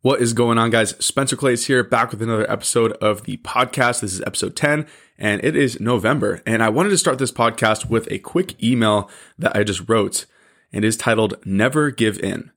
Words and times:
What 0.00 0.20
is 0.20 0.32
going 0.32 0.58
on, 0.58 0.70
guys? 0.70 0.94
Spencer 1.04 1.34
Clays 1.34 1.66
here, 1.66 1.82
back 1.82 2.12
with 2.12 2.22
another 2.22 2.48
episode 2.48 2.92
of 2.98 3.24
the 3.24 3.38
podcast. 3.38 4.00
This 4.00 4.12
is 4.12 4.20
episode 4.20 4.54
10, 4.54 4.86
and 5.18 5.42
it 5.42 5.56
is 5.56 5.80
November. 5.80 6.40
And 6.46 6.62
I 6.62 6.68
wanted 6.68 6.90
to 6.90 6.98
start 6.98 7.18
this 7.18 7.32
podcast 7.32 7.90
with 7.90 8.06
a 8.08 8.20
quick 8.20 8.62
email 8.62 9.10
that 9.40 9.56
I 9.56 9.64
just 9.64 9.88
wrote, 9.88 10.24
and 10.72 10.84
is 10.84 10.96
titled 10.96 11.44
Never 11.44 11.90
Give 11.90 12.16
In. 12.20 12.52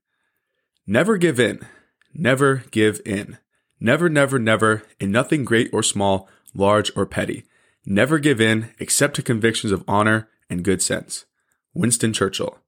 Never 0.85 1.17
give 1.17 1.39
in. 1.39 1.65
Never 2.13 2.63
give 2.69 3.01
in. 3.07 3.39
Never, 3.79 4.07
never, 4.07 4.37
never, 4.37 4.83
in 4.99 5.11
nothing 5.11 5.43
great 5.43 5.71
or 5.73 5.81
small, 5.81 6.29
large 6.53 6.91
or 6.95 7.07
petty. 7.07 7.45
Never 7.87 8.19
give 8.19 8.39
in 8.39 8.69
except 8.77 9.15
to 9.15 9.23
convictions 9.23 9.71
of 9.71 9.83
honor 9.87 10.29
and 10.47 10.63
good 10.63 10.83
sense. 10.83 11.25
Winston 11.73 12.13
Churchill. 12.13 12.59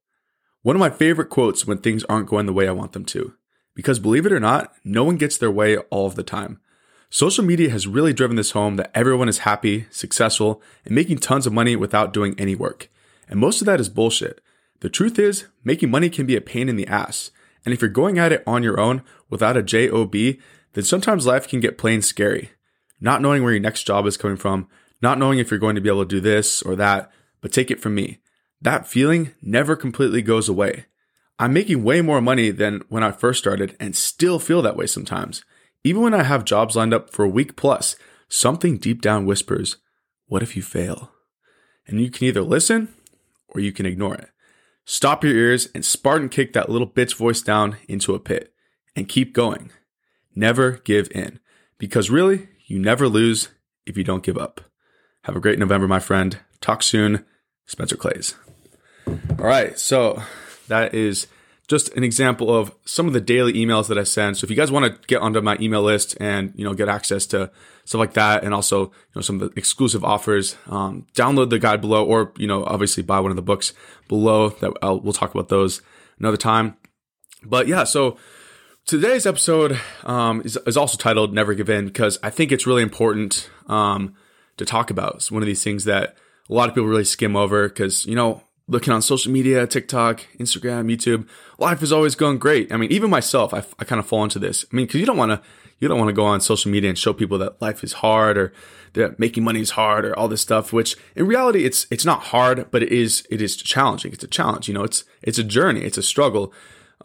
One 0.63 0.75
of 0.75 0.79
my 0.79 0.89
favorite 0.89 1.29
quotes 1.29 1.67
when 1.67 1.77
things 1.77 2.03
aren't 2.05 2.27
going 2.27 2.47
the 2.47 2.53
way 2.53 2.67
I 2.67 2.71
want 2.71 2.93
them 2.93 3.05
to. 3.05 3.35
Because 3.75 3.99
believe 3.99 4.25
it 4.25 4.31
or 4.31 4.39
not, 4.39 4.73
no 4.83 5.03
one 5.03 5.17
gets 5.17 5.37
their 5.37 5.51
way 5.51 5.77
all 5.77 6.05
of 6.05 6.15
the 6.15 6.23
time. 6.23 6.59
Social 7.09 7.43
media 7.43 7.69
has 7.69 7.85
really 7.85 8.13
driven 8.13 8.35
this 8.37 8.51
home 8.51 8.75
that 8.77 8.91
everyone 8.95 9.29
is 9.29 9.39
happy, 9.39 9.85
successful, 9.91 10.61
and 10.83 10.95
making 10.95 11.19
tons 11.19 11.45
of 11.45 11.53
money 11.53 11.75
without 11.75 12.13
doing 12.13 12.33
any 12.37 12.55
work. 12.55 12.89
And 13.29 13.39
most 13.39 13.61
of 13.61 13.65
that 13.65 13.79
is 13.79 13.89
bullshit. 13.89 14.41
The 14.79 14.89
truth 14.89 15.17
is, 15.19 15.45
making 15.63 15.91
money 15.91 16.09
can 16.09 16.25
be 16.25 16.35
a 16.35 16.41
pain 16.41 16.69
in 16.69 16.75
the 16.75 16.87
ass. 16.87 17.31
And 17.65 17.73
if 17.73 17.81
you're 17.81 17.89
going 17.89 18.17
at 18.17 18.31
it 18.31 18.43
on 18.45 18.63
your 18.63 18.79
own 18.79 19.03
without 19.29 19.55
a 19.55 19.63
job, 19.63 20.11
then 20.11 20.83
sometimes 20.83 21.25
life 21.25 21.47
can 21.47 21.59
get 21.59 21.77
plain 21.77 22.01
scary. 22.01 22.51
Not 22.99 23.21
knowing 23.21 23.43
where 23.43 23.53
your 23.53 23.61
next 23.61 23.83
job 23.83 24.05
is 24.07 24.17
coming 24.17 24.37
from, 24.37 24.67
not 25.01 25.19
knowing 25.19 25.39
if 25.39 25.51
you're 25.51 25.59
going 25.59 25.75
to 25.75 25.81
be 25.81 25.89
able 25.89 26.03
to 26.03 26.15
do 26.15 26.19
this 26.19 26.61
or 26.63 26.75
that, 26.75 27.11
but 27.41 27.51
take 27.51 27.69
it 27.69 27.79
from 27.79 27.95
me. 27.95 28.19
That 28.61 28.87
feeling 28.87 29.31
never 29.41 29.75
completely 29.75 30.21
goes 30.21 30.49
away. 30.49 30.85
I'm 31.39 31.53
making 31.53 31.83
way 31.83 32.01
more 32.01 32.21
money 32.21 32.51
than 32.51 32.83
when 32.89 33.03
I 33.03 33.11
first 33.11 33.39
started 33.39 33.75
and 33.79 33.95
still 33.95 34.39
feel 34.39 34.61
that 34.61 34.77
way 34.77 34.87
sometimes. 34.87 35.43
Even 35.83 36.01
when 36.01 36.13
I 36.13 36.23
have 36.23 36.45
jobs 36.45 36.75
lined 36.75 36.93
up 36.93 37.09
for 37.09 37.25
a 37.25 37.29
week 37.29 37.55
plus, 37.55 37.95
something 38.29 38.77
deep 38.77 39.01
down 39.01 39.25
whispers, 39.25 39.77
What 40.27 40.43
if 40.43 40.55
you 40.55 40.61
fail? 40.61 41.11
And 41.85 41.99
you 41.99 42.09
can 42.09 42.25
either 42.25 42.41
listen 42.41 42.93
or 43.49 43.59
you 43.59 43.71
can 43.71 43.85
ignore 43.85 44.15
it. 44.15 44.29
Stop 44.85 45.23
your 45.23 45.35
ears 45.35 45.69
and 45.75 45.85
Spartan 45.85 46.29
kick 46.29 46.53
that 46.53 46.69
little 46.69 46.87
bitch 46.87 47.15
voice 47.15 47.41
down 47.41 47.77
into 47.87 48.15
a 48.15 48.19
pit 48.19 48.53
and 48.95 49.09
keep 49.09 49.33
going. 49.33 49.71
Never 50.35 50.73
give 50.83 51.09
in 51.11 51.39
because 51.77 52.09
really, 52.09 52.47
you 52.65 52.79
never 52.79 53.07
lose 53.07 53.49
if 53.85 53.97
you 53.97 54.03
don't 54.03 54.23
give 54.23 54.37
up. 54.37 54.61
Have 55.23 55.35
a 55.35 55.39
great 55.39 55.59
November, 55.59 55.87
my 55.87 55.99
friend. 55.99 56.39
Talk 56.61 56.83
soon. 56.83 57.25
Spencer 57.65 57.95
Clays. 57.95 58.35
All 59.07 59.45
right. 59.45 59.77
So 59.79 60.21
that 60.67 60.93
is 60.93 61.27
just 61.67 61.95
an 61.95 62.03
example 62.03 62.53
of 62.53 62.75
some 62.85 63.07
of 63.07 63.13
the 63.13 63.21
daily 63.21 63.53
emails 63.53 63.87
that 63.87 63.97
I 63.97 64.03
send. 64.03 64.37
So 64.37 64.45
if 64.45 64.51
you 64.51 64.55
guys 64.55 64.71
want 64.71 64.85
to 64.85 65.07
get 65.07 65.21
onto 65.21 65.41
my 65.41 65.57
email 65.59 65.81
list 65.81 66.17
and 66.19 66.53
you 66.55 66.65
know 66.65 66.73
get 66.73 66.89
access 66.89 67.25
to 67.27 67.51
stuff 67.85 67.99
like 67.99 68.13
that, 68.13 68.43
and 68.43 68.53
also 68.53 68.85
you 68.85 68.91
know 69.15 69.21
some 69.21 69.41
of 69.41 69.49
the 69.49 69.59
exclusive 69.59 70.03
offers, 70.03 70.57
um, 70.67 71.07
download 71.15 71.49
the 71.49 71.59
guide 71.59 71.81
below, 71.81 72.05
or 72.05 72.33
you 72.37 72.47
know 72.47 72.63
obviously 72.65 73.03
buy 73.03 73.19
one 73.19 73.31
of 73.31 73.37
the 73.37 73.41
books 73.41 73.73
below. 74.07 74.49
That 74.49 74.73
I'll, 74.81 74.99
we'll 74.99 75.13
talk 75.13 75.33
about 75.33 75.49
those 75.49 75.81
another 76.19 76.37
time. 76.37 76.75
But 77.43 77.67
yeah, 77.67 77.85
so 77.85 78.17
today's 78.85 79.25
episode 79.25 79.79
um, 80.03 80.41
is, 80.43 80.57
is, 80.65 80.77
also 80.77 80.97
titled 80.97 81.33
"Never 81.33 81.53
Give 81.53 81.69
In" 81.69 81.85
because 81.87 82.19
I 82.21 82.29
think 82.29 82.51
it's 82.51 82.67
really 82.67 82.83
important 82.83 83.49
um, 83.67 84.15
to 84.57 84.65
talk 84.65 84.89
about. 84.89 85.15
It's 85.15 85.31
one 85.31 85.41
of 85.41 85.47
these 85.47 85.63
things 85.63 85.85
that 85.85 86.17
a 86.49 86.53
lot 86.53 86.67
of 86.67 86.75
people 86.75 86.89
really 86.89 87.05
skim 87.05 87.35
over 87.35 87.69
because 87.69 88.05
you 88.05 88.15
know 88.15 88.43
looking 88.67 88.93
on 88.93 89.01
social 89.01 89.31
media, 89.31 89.67
TikTok, 89.67 90.25
Instagram, 90.39 90.91
YouTube, 90.91 91.27
life 91.57 91.83
is 91.83 91.91
always 91.91 92.15
going 92.15 92.37
great. 92.37 92.71
I 92.71 92.77
mean, 92.77 92.91
even 92.91 93.09
myself, 93.09 93.53
I, 93.53 93.63
I 93.77 93.83
kind 93.83 93.99
of 93.99 94.07
fall 94.07 94.23
into 94.23 94.39
this. 94.39 94.65
I 94.71 94.75
mean, 94.75 94.87
cause 94.87 94.95
you 94.95 95.05
don't 95.05 95.17
want 95.17 95.31
to, 95.31 95.41
you 95.79 95.87
don't 95.89 95.97
want 95.97 96.09
to 96.09 96.13
go 96.13 96.25
on 96.25 96.39
social 96.39 96.71
media 96.71 96.89
and 96.89 96.97
show 96.97 97.11
people 97.11 97.37
that 97.39 97.61
life 97.61 97.83
is 97.83 97.93
hard 97.93 98.37
or 98.37 98.53
that 98.93 99.19
making 99.19 99.43
money 99.43 99.59
is 99.59 99.71
hard 99.71 100.05
or 100.05 100.17
all 100.17 100.29
this 100.29 100.41
stuff, 100.41 100.71
which 100.71 100.95
in 101.15 101.27
reality, 101.27 101.65
it's, 101.65 101.87
it's 101.91 102.05
not 102.05 102.23
hard, 102.25 102.71
but 102.71 102.81
it 102.81 102.91
is, 102.91 103.27
it 103.29 103.41
is 103.41 103.57
challenging. 103.57 104.13
It's 104.13 104.23
a 104.23 104.27
challenge. 104.27 104.69
You 104.69 104.75
know, 104.75 104.83
it's, 104.83 105.03
it's 105.21 105.37
a 105.37 105.43
journey. 105.43 105.81
It's 105.81 105.97
a 105.97 106.03
struggle. 106.03 106.53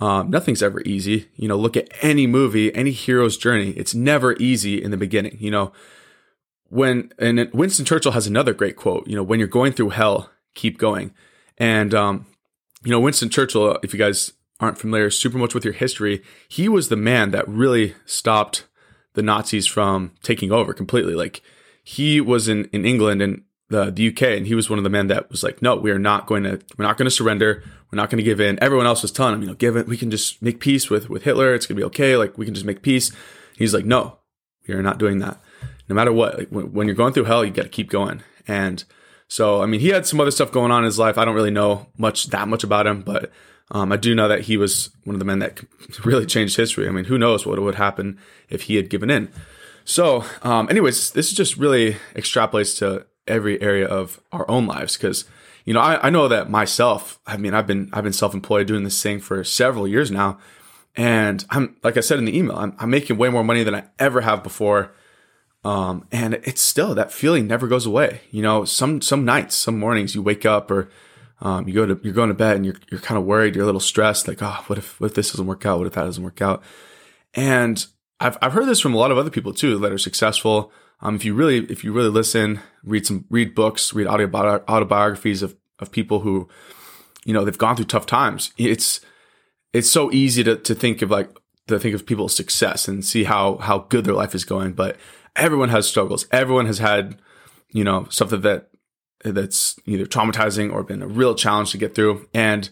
Um, 0.00 0.30
nothing's 0.30 0.62
ever 0.62 0.80
easy. 0.82 1.28
You 1.34 1.48
know, 1.48 1.56
look 1.56 1.76
at 1.76 1.88
any 2.02 2.28
movie, 2.28 2.72
any 2.72 2.92
hero's 2.92 3.36
journey. 3.36 3.70
It's 3.70 3.96
never 3.96 4.34
easy 4.34 4.80
in 4.80 4.92
the 4.92 4.96
beginning. 4.96 5.38
You 5.40 5.50
know, 5.50 5.72
when, 6.68 7.12
and 7.18 7.50
Winston 7.52 7.84
Churchill 7.84 8.12
has 8.12 8.28
another 8.28 8.54
great 8.54 8.76
quote, 8.76 9.08
you 9.08 9.16
know, 9.16 9.24
when 9.24 9.40
you're 9.40 9.48
going 9.48 9.72
through 9.72 9.90
hell, 9.90 10.30
keep 10.54 10.78
going. 10.78 11.12
And, 11.58 11.92
um, 11.94 12.26
you 12.84 12.90
know, 12.90 13.00
Winston 13.00 13.28
Churchill, 13.28 13.78
if 13.82 13.92
you 13.92 13.98
guys 13.98 14.32
aren't 14.60 14.78
familiar 14.78 15.10
super 15.10 15.38
much 15.38 15.54
with 15.54 15.64
your 15.64 15.74
history, 15.74 16.22
he 16.48 16.68
was 16.68 16.88
the 16.88 16.96
man 16.96 17.30
that 17.30 17.46
really 17.48 17.94
stopped 18.06 18.66
the 19.14 19.22
Nazis 19.22 19.66
from 19.66 20.12
taking 20.22 20.52
over 20.52 20.72
completely. 20.72 21.14
Like 21.14 21.42
he 21.82 22.20
was 22.20 22.48
in, 22.48 22.66
in 22.66 22.84
England 22.84 23.22
and 23.22 23.42
the, 23.68 23.90
the 23.90 24.08
UK 24.08 24.22
and 24.22 24.46
he 24.46 24.54
was 24.54 24.70
one 24.70 24.78
of 24.78 24.84
the 24.84 24.90
men 24.90 25.08
that 25.08 25.30
was 25.30 25.42
like, 25.42 25.60
no, 25.60 25.76
we 25.76 25.90
are 25.90 25.98
not 25.98 26.26
going 26.26 26.44
to, 26.44 26.60
we're 26.76 26.84
not 26.84 26.96
going 26.96 27.06
to 27.06 27.10
surrender. 27.10 27.62
We're 27.90 27.96
not 27.96 28.10
going 28.10 28.18
to 28.18 28.24
give 28.24 28.40
in. 28.40 28.62
Everyone 28.62 28.86
else 28.86 29.02
was 29.02 29.12
telling 29.12 29.34
him, 29.34 29.42
you 29.42 29.48
know, 29.48 29.54
give 29.54 29.76
it. 29.76 29.86
We 29.86 29.96
can 29.96 30.10
just 30.10 30.42
make 30.42 30.60
peace 30.60 30.90
with, 30.90 31.08
with 31.08 31.24
Hitler. 31.24 31.54
It's 31.54 31.66
going 31.66 31.76
to 31.76 31.80
be 31.80 31.86
okay. 31.86 32.16
Like 32.16 32.36
we 32.38 32.44
can 32.44 32.54
just 32.54 32.66
make 32.66 32.82
peace. 32.82 33.12
He's 33.56 33.74
like, 33.74 33.84
no, 33.84 34.18
we 34.66 34.74
are 34.74 34.82
not 34.82 34.98
doing 34.98 35.18
that. 35.18 35.40
No 35.88 35.94
matter 35.94 36.12
what, 36.12 36.38
like 36.38 36.48
when, 36.48 36.72
when 36.72 36.86
you're 36.86 36.94
going 36.94 37.12
through 37.12 37.24
hell, 37.24 37.44
you 37.44 37.50
got 37.50 37.62
to 37.62 37.68
keep 37.68 37.90
going. 37.90 38.22
And 38.46 38.84
so, 39.28 39.62
I 39.62 39.66
mean, 39.66 39.80
he 39.80 39.88
had 39.88 40.06
some 40.06 40.20
other 40.20 40.30
stuff 40.30 40.50
going 40.50 40.72
on 40.72 40.80
in 40.80 40.86
his 40.86 40.98
life. 40.98 41.18
I 41.18 41.24
don't 41.24 41.34
really 41.34 41.50
know 41.50 41.86
much 41.98 42.28
that 42.28 42.48
much 42.48 42.64
about 42.64 42.86
him, 42.86 43.02
but 43.02 43.30
um, 43.70 43.92
I 43.92 43.96
do 43.96 44.14
know 44.14 44.26
that 44.26 44.42
he 44.42 44.56
was 44.56 44.90
one 45.04 45.14
of 45.14 45.18
the 45.18 45.26
men 45.26 45.38
that 45.40 45.60
really 46.04 46.24
changed 46.26 46.56
history. 46.56 46.88
I 46.88 46.90
mean, 46.90 47.04
who 47.04 47.18
knows 47.18 47.44
what 47.44 47.60
would 47.60 47.74
happen 47.74 48.18
if 48.48 48.62
he 48.62 48.76
had 48.76 48.88
given 48.88 49.10
in. 49.10 49.30
So, 49.84 50.24
um, 50.42 50.68
anyways, 50.70 51.12
this 51.12 51.28
is 51.28 51.34
just 51.34 51.56
really 51.56 51.96
extrapolates 52.14 52.78
to 52.78 53.06
every 53.26 53.60
area 53.60 53.86
of 53.86 54.20
our 54.32 54.50
own 54.50 54.66
lives 54.66 54.96
because 54.96 55.26
you 55.64 55.74
know 55.74 55.80
I, 55.80 56.06
I 56.06 56.10
know 56.10 56.28
that 56.28 56.50
myself. 56.50 57.18
I 57.26 57.36
mean, 57.36 57.54
I've 57.54 57.66
been 57.66 57.90
I've 57.92 58.04
been 58.04 58.12
self 58.12 58.34
employed 58.34 58.66
doing 58.66 58.84
this 58.84 59.02
thing 59.02 59.20
for 59.20 59.44
several 59.44 59.86
years 59.86 60.10
now, 60.10 60.38
and 60.96 61.44
I'm 61.50 61.76
like 61.82 61.96
I 61.96 62.00
said 62.00 62.18
in 62.18 62.24
the 62.24 62.36
email, 62.36 62.56
I'm, 62.56 62.74
I'm 62.78 62.90
making 62.90 63.16
way 63.16 63.28
more 63.28 63.44
money 63.44 63.62
than 63.62 63.74
I 63.74 63.84
ever 63.98 64.22
have 64.22 64.42
before. 64.42 64.92
Um, 65.64 66.06
and 66.12 66.34
it's 66.34 66.60
still 66.60 66.94
that 66.94 67.12
feeling 67.12 67.46
never 67.46 67.66
goes 67.66 67.84
away. 67.84 68.20
You 68.30 68.42
know, 68.42 68.64
some 68.64 69.00
some 69.00 69.24
nights, 69.24 69.56
some 69.56 69.78
mornings, 69.78 70.14
you 70.14 70.22
wake 70.22 70.46
up 70.46 70.70
or 70.70 70.88
um, 71.40 71.68
you 71.68 71.74
go 71.74 71.86
to 71.86 72.00
you're 72.02 72.14
going 72.14 72.28
to 72.28 72.34
bed 72.34 72.56
and 72.56 72.64
you're 72.64 72.76
you're 72.90 73.00
kind 73.00 73.18
of 73.18 73.24
worried, 73.24 73.54
you're 73.54 73.64
a 73.64 73.66
little 73.66 73.80
stressed, 73.80 74.28
like, 74.28 74.42
oh, 74.42 74.64
what 74.66 74.78
if 74.78 75.00
what 75.00 75.10
if 75.10 75.14
this 75.14 75.32
doesn't 75.32 75.46
work 75.46 75.66
out? 75.66 75.78
What 75.78 75.86
if 75.86 75.94
that 75.94 76.04
doesn't 76.04 76.22
work 76.22 76.40
out? 76.40 76.62
And 77.34 77.84
I've 78.20 78.38
I've 78.40 78.52
heard 78.52 78.66
this 78.66 78.80
from 78.80 78.94
a 78.94 78.98
lot 78.98 79.10
of 79.10 79.18
other 79.18 79.30
people 79.30 79.52
too 79.52 79.78
that 79.78 79.92
are 79.92 79.98
successful. 79.98 80.72
Um, 81.00 81.14
if 81.14 81.24
you 81.24 81.34
really 81.34 81.64
if 81.66 81.84
you 81.84 81.92
really 81.92 82.08
listen, 82.08 82.60
read 82.82 83.06
some 83.06 83.24
read 83.30 83.54
books, 83.54 83.92
read 83.92 84.06
autobiographies 84.06 85.42
of 85.42 85.56
of 85.78 85.92
people 85.92 86.20
who, 86.20 86.48
you 87.24 87.32
know, 87.32 87.44
they've 87.44 87.58
gone 87.58 87.76
through 87.76 87.84
tough 87.86 88.06
times. 88.06 88.52
It's 88.56 89.00
it's 89.72 89.90
so 89.90 90.10
easy 90.12 90.42
to 90.44 90.56
to 90.56 90.74
think 90.74 91.02
of 91.02 91.10
like 91.10 91.30
to 91.68 91.78
think 91.78 91.94
of 91.94 92.06
people's 92.06 92.34
success 92.34 92.88
and 92.88 93.04
see 93.04 93.24
how 93.24 93.56
how 93.58 93.80
good 93.88 94.04
their 94.04 94.14
life 94.14 94.34
is 94.34 94.44
going, 94.44 94.72
but 94.72 94.96
everyone 95.36 95.68
has 95.68 95.88
struggles. 95.88 96.26
Everyone 96.30 96.66
has 96.66 96.78
had, 96.78 97.20
you 97.70 97.84
know, 97.84 98.06
something 98.10 98.40
that 98.42 98.68
that's 99.24 99.78
either 99.86 100.06
traumatizing 100.06 100.72
or 100.72 100.82
been 100.82 101.02
a 101.02 101.08
real 101.08 101.34
challenge 101.34 101.72
to 101.72 101.78
get 101.78 101.94
through. 101.94 102.28
And 102.34 102.68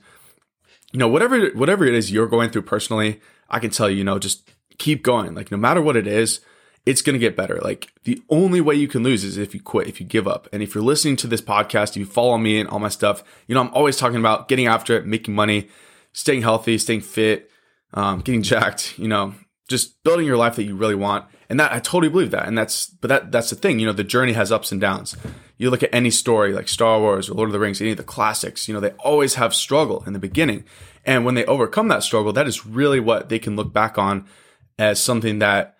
you 0.92 0.98
know, 0.98 1.08
whatever 1.08 1.48
whatever 1.50 1.84
it 1.84 1.94
is 1.94 2.10
you're 2.10 2.26
going 2.26 2.50
through 2.50 2.62
personally, 2.62 3.20
I 3.48 3.58
can 3.58 3.70
tell 3.70 3.88
you, 3.88 3.96
you 3.98 4.04
know, 4.04 4.18
just 4.18 4.50
keep 4.78 5.02
going. 5.02 5.34
Like 5.34 5.50
no 5.50 5.56
matter 5.56 5.80
what 5.80 5.96
it 5.96 6.06
is, 6.06 6.40
it's 6.84 7.02
going 7.02 7.14
to 7.14 7.18
get 7.18 7.36
better. 7.36 7.58
Like 7.62 7.92
the 8.04 8.22
only 8.30 8.60
way 8.60 8.76
you 8.76 8.88
can 8.88 9.02
lose 9.02 9.24
is 9.24 9.36
if 9.36 9.54
you 9.54 9.60
quit, 9.60 9.88
if 9.88 10.00
you 10.00 10.06
give 10.06 10.28
up. 10.28 10.48
And 10.52 10.62
if 10.62 10.74
you're 10.74 10.84
listening 10.84 11.16
to 11.16 11.26
this 11.26 11.40
podcast, 11.40 11.96
you 11.96 12.06
follow 12.06 12.38
me 12.38 12.60
and 12.60 12.68
all 12.68 12.78
my 12.78 12.88
stuff, 12.88 13.24
you 13.48 13.54
know, 13.54 13.60
I'm 13.60 13.74
always 13.74 13.96
talking 13.96 14.20
about 14.20 14.48
getting 14.48 14.66
after 14.68 14.96
it, 14.96 15.06
making 15.06 15.34
money, 15.34 15.68
staying 16.12 16.42
healthy, 16.42 16.78
staying 16.78 17.00
fit, 17.00 17.50
um, 17.94 18.20
getting 18.20 18.42
jacked, 18.42 18.98
you 18.98 19.08
know, 19.08 19.34
just 19.68 20.02
building 20.04 20.26
your 20.26 20.36
life 20.36 20.56
that 20.56 20.64
you 20.64 20.76
really 20.76 20.94
want. 20.94 21.24
And 21.48 21.60
that 21.60 21.72
I 21.72 21.78
totally 21.78 22.08
believe 22.08 22.32
that. 22.32 22.46
And 22.46 22.58
that's, 22.58 22.86
but 22.86 23.08
that, 23.08 23.32
that's 23.32 23.50
the 23.50 23.56
thing, 23.56 23.78
you 23.78 23.86
know, 23.86 23.92
the 23.92 24.04
journey 24.04 24.32
has 24.32 24.50
ups 24.50 24.72
and 24.72 24.80
downs. 24.80 25.16
You 25.58 25.70
look 25.70 25.82
at 25.82 25.94
any 25.94 26.10
story 26.10 26.52
like 26.52 26.68
Star 26.68 27.00
Wars 27.00 27.30
or 27.30 27.34
Lord 27.34 27.48
of 27.48 27.52
the 27.52 27.60
Rings, 27.60 27.80
any 27.80 27.92
of 27.92 27.96
the 27.96 28.02
classics, 28.02 28.68
you 28.68 28.74
know, 28.74 28.80
they 28.80 28.90
always 28.90 29.34
have 29.34 29.54
struggle 29.54 30.02
in 30.06 30.12
the 30.12 30.18
beginning. 30.18 30.64
And 31.04 31.24
when 31.24 31.34
they 31.34 31.44
overcome 31.46 31.88
that 31.88 32.02
struggle, 32.02 32.32
that 32.32 32.48
is 32.48 32.66
really 32.66 33.00
what 33.00 33.28
they 33.28 33.38
can 33.38 33.56
look 33.56 33.72
back 33.72 33.96
on 33.96 34.26
as 34.78 35.00
something 35.00 35.38
that 35.38 35.76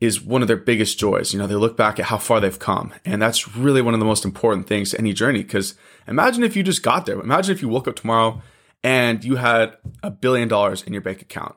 is 0.00 0.20
one 0.20 0.42
of 0.42 0.48
their 0.48 0.56
biggest 0.56 0.98
joys. 0.98 1.32
You 1.32 1.38
know, 1.38 1.46
they 1.46 1.54
look 1.54 1.76
back 1.76 2.00
at 2.00 2.06
how 2.06 2.18
far 2.18 2.40
they've 2.40 2.58
come. 2.58 2.92
And 3.04 3.20
that's 3.20 3.56
really 3.56 3.82
one 3.82 3.94
of 3.94 4.00
the 4.00 4.06
most 4.06 4.24
important 4.24 4.66
things 4.66 4.90
to 4.90 4.98
any 4.98 5.12
journey. 5.12 5.44
Cause 5.44 5.74
imagine 6.08 6.42
if 6.42 6.56
you 6.56 6.62
just 6.62 6.82
got 6.82 7.06
there. 7.06 7.20
Imagine 7.20 7.54
if 7.54 7.62
you 7.62 7.68
woke 7.68 7.86
up 7.86 7.96
tomorrow 7.96 8.42
and 8.82 9.24
you 9.24 9.36
had 9.36 9.76
a 10.02 10.10
billion 10.10 10.48
dollars 10.48 10.82
in 10.82 10.92
your 10.92 11.02
bank 11.02 11.22
account. 11.22 11.56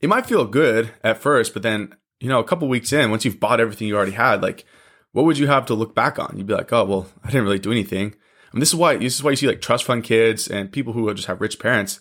It 0.00 0.08
might 0.08 0.26
feel 0.26 0.44
good 0.44 0.90
at 1.02 1.18
first, 1.18 1.52
but 1.52 1.62
then 1.62 1.94
you 2.24 2.30
know, 2.30 2.38
a 2.38 2.44
couple 2.44 2.68
weeks 2.68 2.90
in, 2.90 3.10
once 3.10 3.26
you've 3.26 3.38
bought 3.38 3.60
everything 3.60 3.86
you 3.86 3.96
already 3.96 4.12
had, 4.12 4.42
like, 4.42 4.64
what 5.12 5.26
would 5.26 5.36
you 5.36 5.46
have 5.46 5.66
to 5.66 5.74
look 5.74 5.94
back 5.94 6.18
on? 6.18 6.34
You'd 6.36 6.46
be 6.46 6.54
like, 6.54 6.72
oh, 6.72 6.84
well, 6.84 7.06
I 7.22 7.28
didn't 7.28 7.44
really 7.44 7.58
do 7.58 7.70
anything. 7.70 8.14
I 8.50 8.56
mean, 8.56 8.60
this 8.60 8.70
is 8.70 8.76
why 8.76 8.96
this 8.96 9.14
is 9.14 9.22
why 9.22 9.32
you 9.32 9.36
see 9.36 9.46
like 9.46 9.60
trust 9.60 9.84
fund 9.84 10.04
kids 10.04 10.48
and 10.48 10.72
people 10.72 10.94
who 10.94 11.12
just 11.12 11.26
have 11.26 11.40
rich 11.40 11.58
parents. 11.58 12.00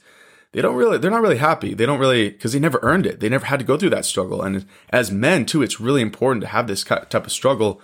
they 0.52 0.62
don't 0.62 0.76
really 0.76 0.98
they're 0.98 1.12
not 1.12 1.22
really 1.22 1.38
happy. 1.38 1.74
They 1.74 1.86
don't 1.86 2.00
really 2.00 2.30
because 2.30 2.54
they 2.54 2.60
never 2.60 2.80
earned 2.84 3.06
it. 3.06 3.20
They 3.20 3.28
never 3.28 3.46
had 3.46 3.60
to 3.60 3.66
go 3.66 3.78
through 3.78 3.90
that 3.90 4.06
struggle. 4.06 4.42
And 4.42 4.66
as 4.92 5.12
men 5.12 5.46
too, 5.46 5.62
it's 5.62 5.82
really 5.82 6.02
important 6.02 6.42
to 6.44 6.48
have 6.48 6.68
this 6.68 6.84
type 6.84 7.14
of 7.14 7.32
struggle 7.32 7.82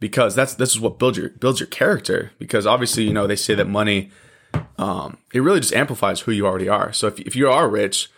because 0.00 0.34
that's 0.34 0.54
this 0.54 0.70
is 0.70 0.80
what 0.80 0.98
builds 0.98 1.18
your 1.18 1.30
builds 1.30 1.60
your 1.60 1.68
character. 1.68 2.32
Because 2.38 2.66
obviously, 2.66 3.04
you 3.04 3.12
know, 3.12 3.26
they 3.26 3.36
say 3.36 3.54
that 3.54 3.68
money 3.68 4.10
um, 4.78 5.18
it 5.32 5.40
really 5.40 5.60
just 5.60 5.74
amplifies 5.74 6.20
who 6.20 6.32
you 6.32 6.46
already 6.46 6.68
are. 6.68 6.92
So 6.92 7.06
if 7.06 7.20
if 7.20 7.36
you 7.36 7.50
are 7.50 7.68
rich 7.68 8.10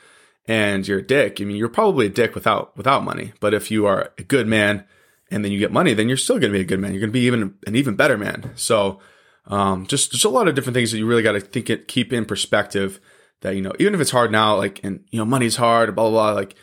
and 0.47 0.87
you're 0.87 1.01
a 1.01 1.07
dick, 1.07 1.41
I 1.41 1.45
mean, 1.45 1.57
you're 1.57 1.69
probably 1.69 2.07
a 2.07 2.11
dick 2.11 2.35
without 2.35 2.77
without 2.77 3.05
money. 3.05 3.33
But 3.41 3.55
if 3.55 3.71
you 3.71 3.87
are 3.87 4.13
a 4.19 4.23
good 4.23 4.47
man 4.47 4.85
and 5.31 5.45
then 5.45 5.51
you 5.51 5.59
get 5.59 5.73
money, 5.73 5.95
then 5.95 6.09
you're 6.09 6.17
still 6.17 6.39
going 6.39 6.53
to 6.53 6.59
be 6.59 6.63
a 6.63 6.67
good 6.67 6.79
man. 6.79 6.93
You're 6.93 7.01
going 7.01 7.11
to 7.11 7.13
be 7.13 7.27
even 7.27 7.55
an 7.67 7.75
even 7.75 7.97
better 7.97 8.17
man. 8.17 8.53
So 8.55 9.01
um, 9.47 9.87
just 9.87 10.13
just 10.13 10.25
a 10.25 10.29
lot 10.29 10.49
of 10.49 10.55
different 10.55 10.75
things 10.75 10.93
that 10.93 10.99
you 10.99 11.07
really 11.07 11.23
got 11.23 11.33
to 11.33 11.41
think 11.41 11.69
it 11.69 11.89
keep 11.89 12.13
in 12.13 12.25
perspective. 12.25 13.01
That 13.41 13.57
you 13.57 13.63
know, 13.63 13.73
even 13.81 13.95
if 13.95 14.01
it's 14.01 14.13
hard 14.13 14.31
now, 14.31 14.57
like 14.57 14.81
and 14.85 15.05
you 15.11 15.19
know, 15.19 15.25
money's 15.25 15.57
hard, 15.57 15.95
blah 15.97 16.09
blah 16.11 16.33
blah. 16.33 16.33
Like, 16.33 16.55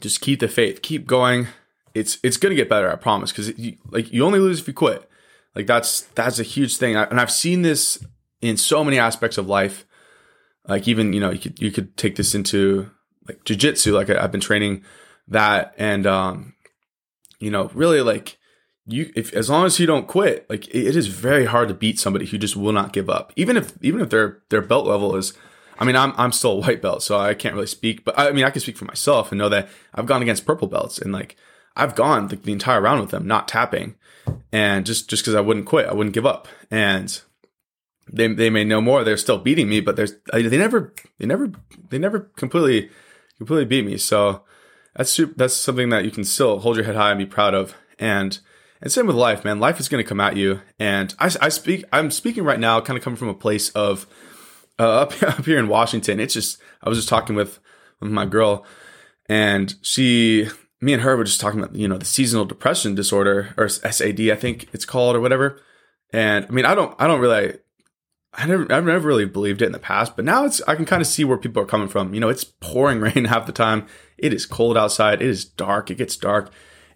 just 0.00 0.20
keep 0.20 0.40
the 0.40 0.48
faith, 0.48 0.82
keep 0.82 1.06
going. 1.06 1.46
It's 1.94 2.18
it's 2.24 2.38
going 2.38 2.50
to 2.50 2.56
get 2.56 2.68
better, 2.68 2.90
I 2.90 2.96
promise. 2.96 3.30
Because 3.30 3.52
like 3.90 4.12
you 4.12 4.24
only 4.24 4.40
lose 4.40 4.58
if 4.58 4.66
you 4.66 4.74
quit. 4.74 5.08
Like 5.54 5.68
that's 5.68 6.02
that's 6.16 6.40
a 6.40 6.42
huge 6.42 6.76
thing, 6.76 6.96
and 6.96 7.20
I've 7.20 7.30
seen 7.30 7.62
this 7.62 8.04
in 8.44 8.56
so 8.56 8.84
many 8.84 8.98
aspects 8.98 9.38
of 9.38 9.48
life. 9.48 9.86
Like 10.66 10.88
even 10.88 11.12
you 11.12 11.20
know 11.20 11.30
you 11.30 11.38
could 11.38 11.60
you 11.60 11.70
could 11.70 11.96
take 11.96 12.16
this 12.16 12.34
into 12.34 12.90
like 13.28 13.44
jujitsu. 13.44 13.92
Like 13.92 14.10
I, 14.10 14.20
have 14.22 14.32
been 14.32 14.40
training 14.40 14.84
that, 15.28 15.74
and 15.76 16.06
um, 16.06 16.54
you 17.38 17.50
know 17.50 17.70
really 17.74 18.00
like 18.00 18.38
you 18.86 19.12
if 19.14 19.32
as 19.34 19.50
long 19.50 19.66
as 19.66 19.78
you 19.78 19.86
don't 19.86 20.08
quit, 20.08 20.48
like 20.48 20.68
it 20.68 20.96
is 20.96 21.08
very 21.08 21.44
hard 21.44 21.68
to 21.68 21.74
beat 21.74 21.98
somebody 21.98 22.26
who 22.26 22.38
just 22.38 22.56
will 22.56 22.72
not 22.72 22.92
give 22.92 23.10
up. 23.10 23.32
Even 23.36 23.56
if 23.56 23.76
even 23.82 24.00
if 24.00 24.10
their 24.10 24.42
their 24.48 24.62
belt 24.62 24.86
level 24.86 25.16
is 25.16 25.34
I 25.78 25.84
mean, 25.84 25.96
I'm 25.96 26.12
I'm 26.16 26.32
still 26.32 26.52
a 26.52 26.60
white 26.60 26.80
belt, 26.80 27.02
so 27.02 27.18
I 27.18 27.34
can't 27.34 27.54
really 27.54 27.66
speak, 27.66 28.04
but 28.04 28.18
I 28.18 28.30
mean, 28.32 28.44
I 28.44 28.50
can 28.50 28.60
speak 28.60 28.76
for 28.76 28.84
myself 28.84 29.32
and 29.32 29.38
know 29.38 29.48
that 29.48 29.68
I've 29.94 30.06
gone 30.06 30.22
against 30.22 30.46
purple 30.46 30.68
belts 30.68 30.98
and 30.98 31.12
like 31.12 31.36
I've 31.76 31.94
gone 31.94 32.28
the, 32.28 32.36
the 32.36 32.52
entire 32.52 32.80
round 32.80 33.00
with 33.00 33.10
them, 33.10 33.26
not 33.26 33.48
tapping, 33.48 33.96
and 34.52 34.86
just 34.86 35.10
just 35.10 35.22
because 35.22 35.34
I 35.34 35.40
wouldn't 35.40 35.66
quit, 35.66 35.86
I 35.86 35.92
wouldn't 35.92 36.14
give 36.14 36.26
up, 36.26 36.48
and 36.70 37.20
they 38.12 38.28
they 38.28 38.50
may 38.50 38.64
know 38.64 38.80
more. 38.80 39.04
They're 39.04 39.16
still 39.16 39.38
beating 39.38 39.68
me, 39.68 39.80
but 39.80 39.96
there's 39.96 40.14
they 40.32 40.58
never 40.58 40.94
they 41.18 41.26
never 41.26 41.52
they 41.90 41.98
never 41.98 42.20
completely 42.36 42.90
completely 43.38 43.64
beat 43.64 43.84
me. 43.84 43.98
So 43.98 44.44
that's 44.96 45.18
that's 45.36 45.54
something 45.54 45.88
that 45.90 46.04
you 46.04 46.10
can 46.10 46.24
still 46.24 46.60
hold 46.60 46.76
your 46.76 46.84
head 46.84 46.96
high 46.96 47.10
and 47.10 47.18
be 47.18 47.26
proud 47.26 47.54
of, 47.54 47.74
and 47.98 48.38
and 48.84 48.92
same 48.92 49.06
with 49.06 49.16
life, 49.16 49.46
man. 49.46 49.60
Life 49.60 49.80
is 49.80 49.88
going 49.88 50.04
to 50.04 50.08
come 50.08 50.20
at 50.20 50.36
you. 50.36 50.60
And 50.78 51.14
I, 51.18 51.34
I 51.40 51.48
speak, 51.48 51.84
I'm 51.90 52.10
speaking 52.10 52.44
right 52.44 52.60
now, 52.60 52.82
kind 52.82 52.98
of 52.98 53.02
coming 53.02 53.16
from 53.16 53.28
a 53.28 53.34
place 53.34 53.70
of 53.70 54.06
uh, 54.78 54.82
up, 55.02 55.22
up 55.22 55.46
here 55.46 55.58
in 55.58 55.68
Washington. 55.68 56.20
It's 56.20 56.34
just, 56.34 56.58
I 56.82 56.90
was 56.90 56.98
just 56.98 57.08
talking 57.08 57.34
with, 57.34 57.58
with 58.00 58.10
my 58.10 58.26
girl 58.26 58.66
and 59.26 59.74
she, 59.80 60.48
me 60.82 60.92
and 60.92 61.00
her 61.00 61.16
were 61.16 61.24
just 61.24 61.40
talking 61.40 61.60
about, 61.60 61.74
you 61.74 61.88
know, 61.88 61.96
the 61.96 62.04
seasonal 62.04 62.44
depression 62.44 62.94
disorder 62.94 63.54
or 63.56 63.70
SAD, 63.70 64.20
I 64.20 64.36
think 64.36 64.68
it's 64.74 64.84
called 64.84 65.16
or 65.16 65.20
whatever. 65.20 65.62
And 66.12 66.44
I 66.44 66.50
mean, 66.50 66.66
I 66.66 66.74
don't, 66.74 66.94
I 66.98 67.06
don't 67.06 67.20
really, 67.20 67.54
I 68.36 68.46
never, 68.46 68.62
I've 68.72 68.84
never 68.84 69.06
really 69.06 69.26
believed 69.26 69.62
it 69.62 69.66
in 69.66 69.72
the 69.72 69.78
past, 69.78 70.16
but 70.16 70.24
now 70.24 70.44
it's, 70.44 70.60
I 70.62 70.74
can 70.74 70.84
kind 70.84 71.00
of 71.00 71.06
see 71.06 71.24
where 71.24 71.38
people 71.38 71.62
are 71.62 71.66
coming 71.66 71.88
from. 71.88 72.14
You 72.14 72.20
know, 72.20 72.28
it's 72.28 72.44
pouring 72.44 73.00
rain 73.00 73.26
half 73.26 73.46
the 73.46 73.52
time. 73.52 73.86
It 74.18 74.32
is 74.32 74.44
cold 74.46 74.76
outside. 74.76 75.22
It 75.22 75.28
is 75.28 75.44
dark. 75.44 75.90
It 75.90 75.96
gets 75.96 76.16
dark 76.16 76.50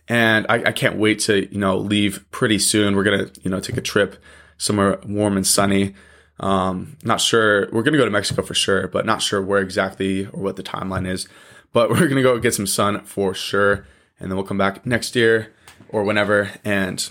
and 0.08 0.46
I, 0.48 0.64
I, 0.64 0.72
can't 0.72 0.96
wait 0.96 1.20
to 1.20 1.52
you 1.52 1.58
know 1.58 1.76
leave 1.76 2.24
pretty 2.30 2.58
soon. 2.58 2.96
We're 2.96 3.04
gonna 3.04 3.30
you 3.42 3.50
know 3.50 3.60
take 3.60 3.76
a 3.76 3.82
trip 3.82 4.22
somewhere 4.56 4.98
warm 5.06 5.36
and 5.36 5.46
sunny. 5.46 5.94
Um, 6.40 6.96
not 7.02 7.20
sure 7.20 7.68
we're 7.72 7.82
gonna 7.82 7.98
go 7.98 8.04
to 8.04 8.10
Mexico 8.10 8.42
for 8.42 8.54
sure, 8.54 8.88
but 8.88 9.04
not 9.04 9.22
sure 9.22 9.42
where 9.42 9.60
exactly 9.60 10.26
or 10.26 10.42
what 10.42 10.56
the 10.56 10.62
timeline 10.62 11.06
is. 11.06 11.28
But 11.72 11.90
we're 11.90 12.08
gonna 12.08 12.22
go 12.22 12.38
get 12.38 12.54
some 12.54 12.66
sun 12.66 13.04
for 13.04 13.34
sure, 13.34 13.86
and 14.18 14.30
then 14.30 14.36
we'll 14.36 14.46
come 14.46 14.58
back 14.58 14.86
next 14.86 15.14
year 15.14 15.52
or 15.90 16.04
whenever 16.04 16.50
and 16.64 17.10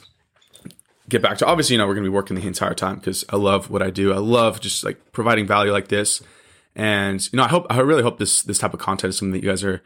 get 1.09 1.21
back 1.21 1.37
to 1.39 1.45
obviously 1.45 1.73
you 1.73 1.77
know 1.77 1.87
we're 1.87 1.95
gonna 1.95 2.05
be 2.05 2.09
working 2.09 2.35
the 2.35 2.45
entire 2.45 2.73
time 2.73 2.95
because 2.95 3.25
I 3.29 3.35
love 3.35 3.69
what 3.69 3.81
I 3.81 3.89
do. 3.89 4.13
I 4.13 4.17
love 4.17 4.61
just 4.61 4.83
like 4.83 5.11
providing 5.11 5.47
value 5.47 5.71
like 5.71 5.87
this, 5.87 6.21
and 6.75 7.27
you 7.31 7.37
know 7.37 7.43
I 7.43 7.47
hope 7.47 7.65
I 7.69 7.79
really 7.79 8.03
hope 8.03 8.19
this 8.19 8.43
this 8.43 8.57
type 8.57 8.73
of 8.73 8.79
content 8.79 9.09
is 9.09 9.17
something 9.17 9.33
that 9.33 9.43
you 9.43 9.49
guys 9.49 9.63
are 9.63 9.81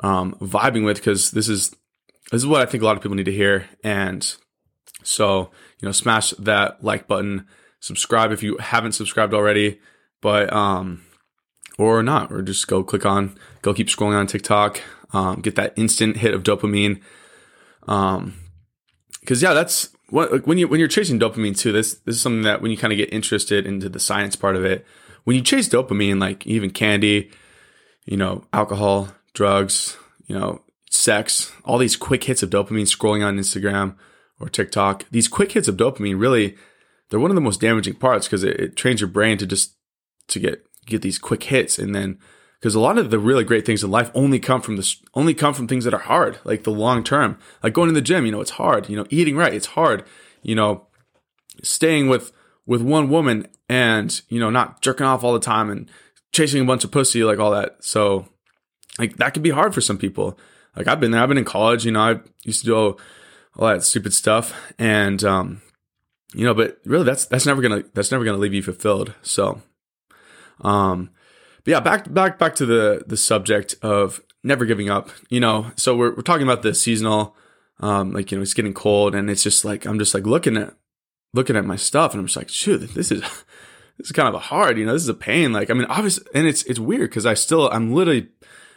um, 0.00 0.34
vibing 0.40 0.84
with 0.84 0.96
because 0.96 1.30
this 1.30 1.48
is 1.48 1.74
this 2.30 2.40
is 2.40 2.46
what 2.46 2.62
I 2.62 2.66
think 2.66 2.82
a 2.82 2.86
lot 2.86 2.96
of 2.96 3.02
people 3.02 3.16
need 3.16 3.26
to 3.26 3.32
hear. 3.32 3.68
And 3.84 4.34
so, 5.02 5.50
you 5.80 5.86
know, 5.86 5.92
smash 5.92 6.30
that 6.38 6.82
like 6.82 7.06
button, 7.06 7.46
subscribe 7.80 8.32
if 8.32 8.42
you 8.42 8.56
haven't 8.58 8.92
subscribed 8.92 9.34
already, 9.34 9.80
but, 10.20 10.52
um, 10.52 11.02
or 11.78 12.02
not, 12.02 12.32
or 12.32 12.42
just 12.42 12.68
go 12.68 12.82
click 12.82 13.04
on, 13.04 13.36
go 13.60 13.74
keep 13.74 13.88
scrolling 13.88 14.18
on 14.18 14.26
TikTok, 14.26 14.80
um, 15.12 15.40
get 15.40 15.56
that 15.56 15.74
instant 15.76 16.18
hit 16.18 16.32
of 16.32 16.42
dopamine. 16.42 17.02
Um, 17.86 18.34
cause 19.26 19.42
yeah, 19.42 19.52
that's 19.52 19.90
what, 20.12 20.30
like 20.30 20.46
when 20.46 20.58
you, 20.58 20.68
when 20.68 20.78
you're 20.78 20.88
chasing 20.88 21.18
dopamine 21.18 21.56
too, 21.56 21.72
this, 21.72 21.94
this 21.94 22.16
is 22.16 22.22
something 22.22 22.42
that 22.42 22.60
when 22.60 22.70
you 22.70 22.76
kind 22.76 22.92
of 22.92 22.98
get 22.98 23.12
interested 23.12 23.66
into 23.66 23.88
the 23.88 23.98
science 23.98 24.36
part 24.36 24.56
of 24.56 24.64
it, 24.64 24.84
when 25.24 25.36
you 25.36 25.42
chase 25.42 25.68
dopamine, 25.68 26.20
like 26.20 26.46
even 26.46 26.70
candy, 26.70 27.30
you 28.04 28.16
know, 28.16 28.44
alcohol, 28.52 29.08
drugs, 29.32 29.96
you 30.26 30.38
know, 30.38 30.60
sex, 30.90 31.50
all 31.64 31.78
these 31.78 31.96
quick 31.96 32.24
hits 32.24 32.42
of 32.42 32.50
dopamine 32.50 32.82
scrolling 32.82 33.24
on 33.24 33.38
Instagram 33.38 33.94
or 34.38 34.50
TikTok. 34.50 35.06
These 35.10 35.28
quick 35.28 35.52
hits 35.52 35.68
of 35.68 35.76
dopamine 35.76 36.20
really 36.20 36.56
they're 37.08 37.20
one 37.20 37.30
of 37.30 37.34
the 37.34 37.42
most 37.42 37.60
damaging 37.60 37.94
parts 37.94 38.26
because 38.26 38.42
it, 38.42 38.58
it, 38.58 38.76
trains 38.76 39.00
your 39.00 39.08
brain 39.08 39.36
to 39.38 39.46
just 39.46 39.76
to 40.28 40.38
get 40.38 40.66
get 40.86 41.02
these 41.02 41.18
quick 41.18 41.44
hits 41.44 41.78
and 41.78 41.94
then 41.94 42.18
because 42.62 42.76
a 42.76 42.80
lot 42.80 42.96
of 42.96 43.10
the 43.10 43.18
really 43.18 43.42
great 43.42 43.66
things 43.66 43.82
in 43.82 43.90
life 43.90 44.10
only 44.14 44.38
come 44.38 44.62
from 44.62 44.76
this 44.76 44.96
only 45.14 45.34
come 45.34 45.52
from 45.52 45.66
things 45.66 45.84
that 45.84 45.92
are 45.92 45.98
hard 45.98 46.38
like 46.44 46.62
the 46.62 46.70
long 46.70 47.02
term 47.02 47.36
like 47.62 47.72
going 47.72 47.88
to 47.88 47.94
the 47.94 48.00
gym 48.00 48.24
you 48.24 48.32
know 48.32 48.40
it's 48.40 48.52
hard 48.52 48.88
you 48.88 48.96
know 48.96 49.06
eating 49.10 49.36
right 49.36 49.54
it's 49.54 49.66
hard 49.66 50.04
you 50.42 50.54
know 50.54 50.86
staying 51.62 52.08
with 52.08 52.32
with 52.66 52.80
one 52.80 53.10
woman 53.10 53.46
and 53.68 54.22
you 54.28 54.38
know 54.38 54.50
not 54.50 54.80
jerking 54.80 55.06
off 55.06 55.24
all 55.24 55.32
the 55.32 55.40
time 55.40 55.70
and 55.70 55.90
chasing 56.32 56.62
a 56.62 56.64
bunch 56.64 56.84
of 56.84 56.90
pussy 56.90 57.24
like 57.24 57.38
all 57.38 57.50
that 57.50 57.76
so 57.80 58.26
like 58.98 59.16
that 59.16 59.34
can 59.34 59.42
be 59.42 59.50
hard 59.50 59.74
for 59.74 59.80
some 59.80 59.98
people 59.98 60.38
like 60.76 60.88
I've 60.88 61.00
been 61.00 61.10
there. 61.10 61.22
I've 61.22 61.28
been 61.28 61.38
in 61.38 61.44
college. 61.44 61.84
You 61.84 61.92
know, 61.92 62.00
I 62.00 62.20
used 62.44 62.60
to 62.60 62.66
do 62.66 62.76
all, 62.76 63.00
all 63.56 63.68
that 63.68 63.82
stupid 63.82 64.14
stuff, 64.14 64.54
and 64.78 65.22
um, 65.24 65.62
you 66.34 66.44
know, 66.44 66.54
but 66.54 66.78
really, 66.84 67.04
that's 67.04 67.26
that's 67.26 67.46
never 67.46 67.60
gonna 67.60 67.84
that's 67.94 68.10
never 68.10 68.24
gonna 68.24 68.38
leave 68.38 68.54
you 68.54 68.62
fulfilled. 68.62 69.14
So, 69.22 69.60
um, 70.62 71.10
but 71.64 71.70
yeah, 71.70 71.80
back 71.80 72.12
back 72.12 72.38
back 72.38 72.54
to 72.56 72.66
the 72.66 73.04
the 73.06 73.16
subject 73.16 73.76
of 73.82 74.20
never 74.42 74.64
giving 74.64 74.90
up. 74.90 75.10
You 75.28 75.40
know, 75.40 75.70
so 75.76 75.96
we're 75.96 76.14
we're 76.14 76.22
talking 76.22 76.46
about 76.46 76.62
the 76.62 76.74
seasonal, 76.74 77.36
um, 77.80 78.12
like 78.12 78.30
you 78.30 78.38
know, 78.38 78.42
it's 78.42 78.54
getting 78.54 78.74
cold, 78.74 79.14
and 79.14 79.30
it's 79.30 79.42
just 79.42 79.64
like 79.64 79.86
I'm 79.86 79.98
just 79.98 80.14
like 80.14 80.26
looking 80.26 80.56
at 80.56 80.74
looking 81.34 81.56
at 81.56 81.64
my 81.64 81.76
stuff, 81.76 82.12
and 82.12 82.20
I'm 82.20 82.26
just 82.26 82.36
like, 82.36 82.48
shoot, 82.48 82.78
this 82.94 83.10
is. 83.12 83.22
This 83.98 84.06
is 84.06 84.12
kind 84.12 84.26
of 84.26 84.34
a 84.34 84.38
hard, 84.38 84.78
you 84.78 84.86
know. 84.86 84.94
This 84.94 85.02
is 85.02 85.10
a 85.10 85.14
pain. 85.14 85.52
Like, 85.52 85.70
I 85.70 85.74
mean, 85.74 85.84
obviously, 85.84 86.24
and 86.34 86.46
it's 86.46 86.62
it's 86.64 86.78
weird 86.78 87.10
because 87.10 87.26
I 87.26 87.34
still, 87.34 87.68
I'm 87.70 87.92
literally 87.92 88.28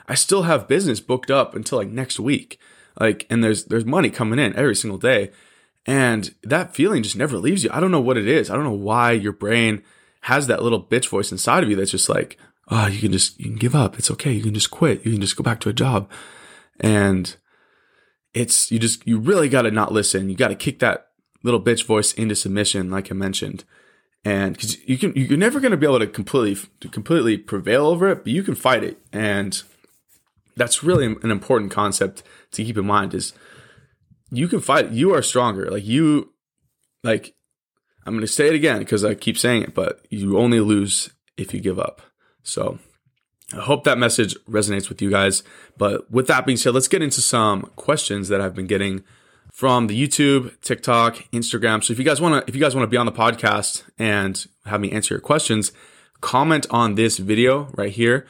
I 0.08 0.16
still 0.16 0.44
have 0.44 0.68
business 0.68 1.00
booked 1.00 1.32
up 1.32 1.56
until 1.56 1.78
like 1.78 1.90
next 1.90 2.20
week. 2.20 2.60
Like, 3.00 3.26
and 3.30 3.44
there's, 3.44 3.66
there's 3.66 3.86
money 3.86 4.10
coming 4.10 4.40
in 4.40 4.56
every 4.56 4.76
single 4.76 4.98
day. 4.98 5.32
And 5.86 6.34
that 6.44 6.76
feeling 6.76 7.04
just 7.04 7.16
never 7.16 7.38
leaves 7.38 7.64
you. 7.64 7.70
I 7.74 7.80
don't 7.80 7.92
know 7.92 8.02
what 8.02 8.18
it 8.18 8.28
is. 8.28 8.50
I 8.50 8.56
don't 8.56 8.64
know 8.64 8.72
why 8.72 9.12
your 9.12 9.34
brain 9.34 9.84
has 10.22 10.48
that 10.48 10.64
little 10.64 10.84
bitch 10.84 11.10
voice 11.10 11.32
inside 11.32 11.64
of 11.64 11.70
you 11.70 11.76
that's 11.76 11.92
just 11.92 12.10
like, 12.10 12.38
oh, 12.70 12.88
you 12.88 13.00
can 13.00 13.12
just, 13.12 13.40
you 13.40 13.46
can 13.46 13.58
give 13.58 13.76
up. 13.76 13.98
It's 13.98 14.12
okay. 14.12 14.32
You 14.32 14.44
can 14.44 14.54
just 14.54 14.72
quit. 14.72 15.06
You 15.06 15.12
can 15.14 15.22
just 15.22 15.36
go 15.36 15.44
back 15.44 15.60
to 15.62 15.70
a 15.70 15.74
job. 15.74 16.10
And 16.80 17.36
it's, 18.34 18.72
you 18.72 18.80
just, 18.80 19.06
you 19.08 19.20
really 19.20 19.50
got 19.50 19.64
to 19.64 19.72
not 19.72 19.92
listen. 19.92 20.30
You 20.30 20.36
got 20.36 20.50
to 20.50 20.56
kick 20.56 20.80
that 20.80 21.08
little 21.44 21.62
bitch 21.62 21.86
voice 21.86 22.14
into 22.14 22.36
submission, 22.36 22.90
like 22.90 23.12
I 23.12 23.16
mentioned. 23.16 23.64
And 24.24 24.54
because 24.54 24.78
you 24.88 24.98
can, 24.98 25.14
you're 25.16 25.38
never 25.38 25.60
going 25.60 25.72
to 25.72 25.78
be 25.78 25.86
able 25.86 26.00
to 26.00 26.08
completely, 26.08 26.68
to 26.80 26.90
completely 26.90 27.38
prevail 27.38 27.86
over 27.86 28.10
it, 28.10 28.24
but 28.24 28.34
you 28.34 28.42
can 28.42 28.56
fight 28.56 28.84
it. 28.84 28.98
And 29.14 29.62
that's 30.56 30.84
really 30.84 31.06
an 31.06 31.32
important 31.32 31.72
concept 31.72 32.24
to 32.52 32.64
keep 32.64 32.78
in 32.78 32.86
mind 32.86 33.14
is 33.14 33.34
you 34.32 34.48
can 34.48 34.60
fight 34.60 34.92
you 34.92 35.14
are 35.14 35.22
stronger 35.22 35.70
like 35.70 35.86
you 35.86 36.34
like 37.04 37.36
i'm 38.06 38.14
going 38.14 38.22
to 38.22 38.28
say 38.28 38.48
it 38.48 38.56
again 38.56 38.80
because 38.80 39.04
i 39.04 39.14
keep 39.14 39.38
saying 39.38 39.64
it 39.64 39.74
but 39.74 40.06
you 40.10 40.38
only 40.38 40.60
lose 40.60 41.12
if 41.38 41.54
you 41.54 41.60
give 41.60 41.80
up 41.80 42.02
so 42.46 42.80
i 43.54 43.60
hope 43.60 43.84
that 43.84 43.98
message 43.98 44.36
resonates 44.46 44.88
with 44.88 45.02
you 45.02 45.12
guys 45.12 45.44
but 45.78 46.10
with 46.10 46.28
that 46.28 46.46
being 46.46 46.58
said 46.58 46.74
let's 46.74 46.88
get 46.88 47.02
into 47.02 47.22
some 47.22 47.64
questions 47.76 48.30
that 48.30 48.40
i've 48.40 48.56
been 48.56 48.68
getting 48.68 49.04
from 49.52 49.88
the 49.88 50.08
youtube 50.08 50.58
tiktok 50.62 51.16
instagram 51.34 51.84
so 51.84 51.92
if 51.92 52.00
you 52.00 52.06
guys 52.06 52.22
want 52.22 52.42
to 52.42 52.50
if 52.50 52.56
you 52.56 52.62
guys 52.62 52.74
want 52.74 52.84
to 52.84 52.90
be 52.90 52.98
on 52.98 53.06
the 53.06 53.12
podcast 53.12 53.84
and 54.00 54.48
have 54.66 54.80
me 54.80 54.92
answer 54.92 55.14
your 55.14 55.22
questions 55.22 55.74
comment 56.22 56.66
on 56.70 56.96
this 56.96 57.18
video 57.18 57.70
right 57.76 57.92
here 57.92 58.26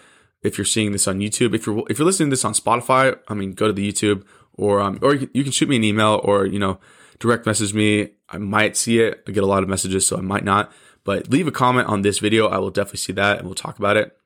if 0.46 0.58
you're 0.58 0.66
seeing 0.66 0.92
this 0.92 1.08
on 1.08 1.20
YouTube. 1.20 1.56
If 1.56 1.66
you're 1.66 1.84
if 1.90 1.98
you're 1.98 2.06
listening 2.06 2.30
to 2.30 2.34
this 2.34 2.46
on 2.46 2.54
Spotify, 2.54 3.18
I 3.28 3.34
mean, 3.34 3.54
go 3.54 3.68
to 3.68 3.74
the 3.74 3.92
YouTube 3.92 4.24
or 4.54 4.80
um, 4.80 5.00
or 5.02 5.16
you 5.16 5.28
can, 5.28 5.52
shoot 5.52 5.68
me 5.68 5.76
an 5.76 5.84
email 5.84 6.22
or 6.24 6.46
you 6.46 6.60
know 6.60 6.80
direct 7.20 7.46
message 7.46 7.74
me. 7.74 8.12
I 8.30 8.38
might 8.38 8.78
see 8.78 9.00
it. 9.00 9.24
I 9.28 9.32
get 9.32 9.44
a 9.44 9.48
lot 9.48 9.64
of 9.64 9.70
messages, 9.70 10.06
so 10.06 10.18
I 10.18 10.22
might 10.22 10.44
not. 10.44 10.72
But 11.06 11.30
leave 11.30 11.48
a 11.48 11.52
comment 11.52 11.88
on 11.88 12.02
this 12.02 12.20
video. 12.20 12.48
I 12.48 12.58
will 12.58 12.72
definitely 12.72 12.98
see 12.98 13.14
that 13.14 13.38
and 13.38 13.48
we'll 13.48 13.56
talk 13.56 13.80
about 13.80 13.96
it. 13.96 14.18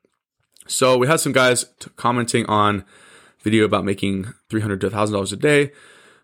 So 0.66 0.98
we 0.98 1.08
had 1.08 1.20
some 1.20 1.34
guys 1.34 1.66
t- 1.80 1.92
commenting 1.96 2.46
on 2.48 2.86
video 3.44 3.66
about 3.66 3.86
making 3.86 4.34
300 4.50 4.82
to 4.82 4.90
$1,000 4.90 5.34
a 5.34 5.36
day. 5.36 5.72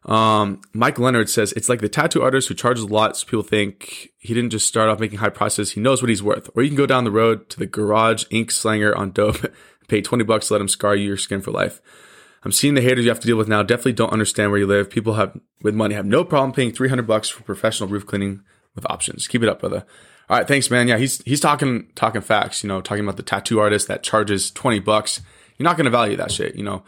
Um, 0.06 0.62
Mike 0.72 1.00
Leonard 1.00 1.30
says 1.30 1.52
it's 1.54 1.68
like 1.68 1.82
the 1.82 1.90
tattoo 1.90 2.22
artist 2.22 2.48
who 2.48 2.54
charges 2.54 2.84
a 2.84 2.88
lot. 2.88 3.18
So 3.18 3.26
people 3.26 3.44
think 3.44 4.12
he 4.18 4.34
didn't 4.34 4.52
just 4.52 4.68
start 4.68 4.90
off 4.90 5.00
making 5.00 5.20
high 5.20 5.30
prices. 5.30 5.74
He 5.74 5.82
knows 5.82 6.02
what 6.02 6.10
he's 6.10 6.24
worth. 6.24 6.50
Or 6.56 6.64
you 6.64 6.70
can 6.70 6.78
go 6.78 6.86
down 6.86 7.04
the 7.04 7.12
road 7.12 7.50
to 7.50 7.60
the 7.60 7.66
garage 7.66 8.26
ink 8.30 8.52
slanger 8.52 8.96
on 8.96 9.12
dope, 9.12 9.52
pay 9.88 10.02
20 10.02 10.24
bucks 10.24 10.48
to 10.48 10.54
let 10.54 10.62
him 10.62 10.68
scar 10.68 10.96
you 10.96 11.08
your 11.08 11.18
skin 11.18 11.42
for 11.42 11.52
life. 11.52 11.82
I'm 12.44 12.52
seeing 12.52 12.76
the 12.76 12.82
haters 12.82 13.06
you 13.06 13.10
have 13.10 13.20
to 13.22 13.28
deal 13.28 13.38
with 13.38 13.48
now. 13.48 13.64
Definitely 13.64 13.94
don't 13.94 14.14
understand 14.14 14.52
where 14.52 14.60
you 14.60 14.68
live. 14.68 14.90
People 14.92 15.16
have 15.16 15.38
with 15.64 15.74
money 15.74 15.96
have 15.96 16.06
no 16.06 16.24
problem 16.24 16.54
paying 16.54 16.72
300 16.72 17.08
bucks 17.08 17.28
for 17.28 17.42
professional 17.42 17.90
roof 17.90 18.06
cleaning 18.06 18.42
with 18.76 18.86
options. 18.90 19.28
Keep 19.28 19.42
it 19.42 19.50
up, 19.50 19.62
brother. 19.62 19.84
All 20.29 20.38
right, 20.38 20.48
thanks, 20.48 20.72
man. 20.72 20.88
Yeah, 20.88 20.98
he's 20.98 21.22
he's 21.24 21.39
talking 21.39 21.89
talking 21.96 22.22
facts. 22.22 22.63
You 22.63 22.67
know, 22.67 22.82
talking 22.82 23.03
about 23.03 23.17
the 23.17 23.24
tattoo 23.24 23.60
artist 23.60 23.88
that 23.88 24.03
charges 24.03 24.51
20 24.51 24.79
bucks. 24.79 25.22
You're 25.58 25.65
not 25.65 25.77
going 25.77 25.86
to 25.86 25.91
value 25.91 26.17
that 26.17 26.32
shit. 26.32 26.55
You 26.55 26.63
know, 26.63 26.84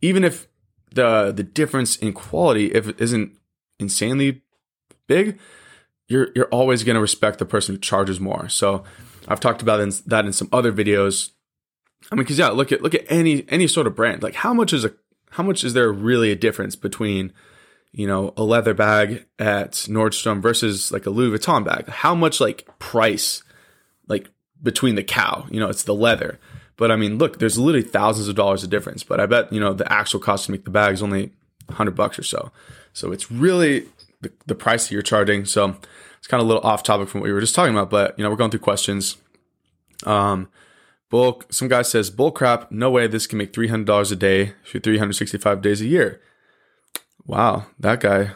even 0.00 0.24
if 0.24 0.48
the 0.92 1.32
the 1.32 1.44
difference 1.44 1.96
in 1.96 2.12
quality 2.12 2.66
if 2.72 2.88
it 2.88 3.00
isn't 3.00 3.36
insanely 3.78 4.42
big, 5.06 5.38
you're 6.08 6.28
you're 6.34 6.46
always 6.46 6.84
going 6.84 6.96
to 6.96 7.00
respect 7.00 7.38
the 7.38 7.46
person 7.46 7.76
who 7.76 7.80
charges 7.80 8.18
more. 8.18 8.48
So 8.48 8.84
I've 9.28 9.40
talked 9.40 9.62
about 9.62 9.78
that 10.06 10.26
in 10.26 10.32
some 10.32 10.48
other 10.52 10.72
videos. 10.72 11.30
I 12.10 12.16
mean, 12.16 12.24
because 12.24 12.38
yeah, 12.38 12.48
look 12.48 12.72
at 12.72 12.82
look 12.82 12.94
at 12.94 13.04
any 13.08 13.46
any 13.48 13.68
sort 13.68 13.86
of 13.86 13.94
brand. 13.94 14.22
Like, 14.22 14.34
how 14.34 14.52
much 14.52 14.72
is 14.72 14.84
a 14.84 14.92
how 15.30 15.44
much 15.44 15.62
is 15.62 15.74
there 15.74 15.92
really 15.92 16.32
a 16.32 16.36
difference 16.36 16.74
between 16.74 17.32
you 17.92 18.06
know 18.06 18.32
a 18.36 18.42
leather 18.42 18.74
bag 18.74 19.26
at 19.38 19.72
Nordstrom 19.72 20.40
versus 20.40 20.92
like 20.92 21.06
a 21.06 21.10
Louis 21.10 21.36
Vuitton 21.36 21.64
bag? 21.64 21.88
How 21.88 22.14
much 22.14 22.40
like 22.40 22.68
price 22.78 23.42
like 24.06 24.28
between 24.62 24.94
the 24.94 25.02
cow? 25.02 25.46
You 25.50 25.60
know, 25.60 25.68
it's 25.68 25.84
the 25.84 25.94
leather. 25.94 26.38
But 26.76 26.90
I 26.90 26.96
mean, 26.96 27.18
look, 27.18 27.38
there's 27.38 27.58
literally 27.58 27.86
thousands 27.86 28.28
of 28.28 28.36
dollars 28.36 28.64
of 28.64 28.70
difference. 28.70 29.02
But 29.02 29.20
I 29.20 29.26
bet 29.26 29.52
you 29.52 29.60
know 29.60 29.72
the 29.72 29.90
actual 29.92 30.20
cost 30.20 30.46
to 30.46 30.52
make 30.52 30.64
the 30.64 30.70
bag 30.70 30.94
is 30.94 31.02
only 31.02 31.32
hundred 31.70 31.94
bucks 31.94 32.18
or 32.18 32.22
so. 32.22 32.50
So 32.92 33.12
it's 33.12 33.30
really 33.30 33.86
the, 34.20 34.32
the 34.46 34.54
price 34.54 34.88
that 34.88 34.92
you're 34.92 35.02
charging. 35.02 35.44
So 35.44 35.76
it's 36.18 36.26
kind 36.26 36.40
of 36.40 36.46
a 36.46 36.52
little 36.52 36.68
off 36.68 36.82
topic 36.82 37.08
from 37.08 37.20
what 37.20 37.26
we 37.26 37.32
were 37.32 37.40
just 37.40 37.54
talking 37.54 37.74
about. 37.74 37.90
But 37.90 38.18
you 38.18 38.24
know, 38.24 38.30
we're 38.30 38.36
going 38.36 38.50
through 38.50 38.60
questions. 38.60 39.16
Um, 40.04 40.48
bull. 41.10 41.42
Some 41.50 41.68
guy 41.68 41.82
says 41.82 42.10
bull 42.10 42.30
crap. 42.30 42.70
No 42.70 42.90
way. 42.90 43.06
This 43.06 43.26
can 43.26 43.38
make 43.38 43.52
three 43.52 43.68
hundred 43.68 43.86
dollars 43.86 44.12
a 44.12 44.16
day 44.16 44.54
for 44.64 44.78
three 44.78 44.98
hundred 44.98 45.14
sixty-five 45.14 45.60
days 45.62 45.80
a 45.80 45.86
year. 45.86 46.20
Wow, 47.26 47.66
that 47.78 48.00
guy 48.00 48.32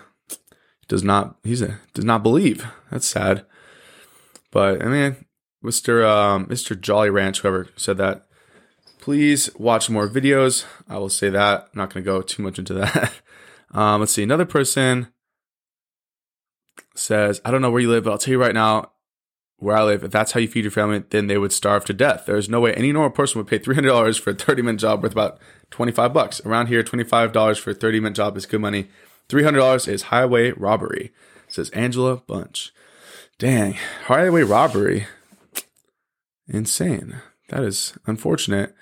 does 0.89 1.03
not. 1.03 1.37
He's 1.43 1.63
a 1.63 1.81
does 1.95 2.05
not 2.05 2.23
believe. 2.23 2.67
That's 2.91 3.07
sad. 3.07 3.45
But 4.51 4.83
I 4.83 4.89
mean, 4.89 5.25
Mr. 5.65 6.07
Um, 6.09 6.47
Mr. 6.47 6.79
Jolly 6.79 7.11
Ranch, 7.11 7.41
whoever 7.41 7.69
said 7.77 7.99
that, 7.99 8.27
Please 9.05 9.51
watch 9.59 9.91
more 9.91 10.09
videos. 10.09 10.65
I 10.89 10.97
will 10.97 11.11
say 11.11 11.29
that. 11.29 11.65
I'm 11.65 11.79
not 11.79 11.93
going 11.93 12.03
to 12.03 12.11
go 12.11 12.23
too 12.23 12.43
much 12.43 12.59
into 12.59 12.73
that. 12.73 13.13
um, 13.73 14.01
let's 14.01 14.13
see. 14.13 14.23
Another 14.23 14.47
person 14.47 15.09
says, 16.95 17.39
I 17.45 17.51
don't 17.51 17.61
know 17.61 17.71
where 17.71 17.83
you 17.83 17.91
live, 17.91 18.05
but 18.05 18.13
I'll 18.13 18.17
tell 18.17 18.33
you 18.33 18.41
right 18.41 18.55
now 18.55 18.93
where 19.65 19.77
I 19.77 19.83
live. 19.83 20.05
If 20.05 20.11
that's 20.11 20.33
how 20.33 20.41
you 20.41 20.49
feed 20.49 20.65
your 20.65 20.71
family, 20.71 21.03
then 21.11 21.27
they 21.27 21.39
would 21.39 21.53
starve 21.53 21.85
to 21.87 21.93
death. 21.93 22.25
There's 22.27 22.49
no 22.49 22.61
way 22.61 22.75
any 22.75 22.93
normal 22.93 23.11
person 23.11 23.39
would 23.39 23.49
pay 23.49 23.59
$300 23.59 24.21
for 24.21 24.31
a 24.31 24.35
30 24.35 24.63
minute 24.63 24.81
job 24.81 25.03
worth 25.03 25.13
about 25.13 25.39
25 25.71 26.13
bucks. 26.13 26.41
Around 26.45 26.69
here, 26.69 26.83
$25 26.83 27.59
for 27.59 27.71
a 27.71 27.75
30 27.75 28.01
minute 28.01 28.17
job 28.17 28.37
is 28.37 28.47
good 28.47 28.61
money. 28.61 28.89
$300 29.29 29.89
is 29.89 30.03
highway 30.03 30.51
robbery, 30.53 31.13
says 31.49 31.71
Angela 31.71 32.19
Bunch. 32.19 32.73
Dang, 33.39 33.77
highway 34.07 34.43
robbery. 34.43 35.07
Insane. 36.47 37.17
That 37.49 37.65
is 37.65 37.95
unfortunate 38.07 38.75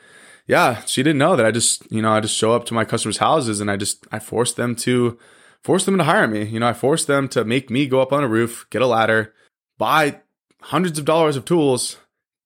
yeah, 0.47 0.85
she 0.85 1.03
didn't 1.03 1.19
know 1.19 1.37
that 1.37 1.47
I 1.47 1.51
just, 1.51 1.91
you 1.91 2.03
know, 2.03 2.13
I 2.13 2.21
just 2.21 2.37
show 2.37 2.53
up 2.53 2.65
to 2.67 2.75
my 2.75 2.85
customers' 2.85 3.19
houses 3.19 3.61
and 3.61 3.71
I 3.71 3.77
just, 3.77 4.07
I 4.11 4.19
force 4.19 4.53
them 4.53 4.75
to, 4.77 5.19
force 5.63 5.85
them 5.85 5.99
to 5.99 6.05
hire 6.05 6.27
me. 6.27 6.45
You 6.45 6.61
know, 6.61 6.69
I 6.69 6.73
force 6.73 7.05
them 7.05 7.29
to 7.29 7.45
make 7.45 7.71
me 7.71 7.87
go 7.87 8.01
up 8.01 8.13
on 8.13 8.25
a 8.25 8.29
roof, 8.29 8.67
get 8.71 8.83
a 8.83 8.87
ladder, 8.87 9.35
buy 9.79 10.21
hundreds 10.63 10.99
of 10.99 11.05
dollars 11.05 11.37
of 11.37 11.45
tools, 11.45 11.99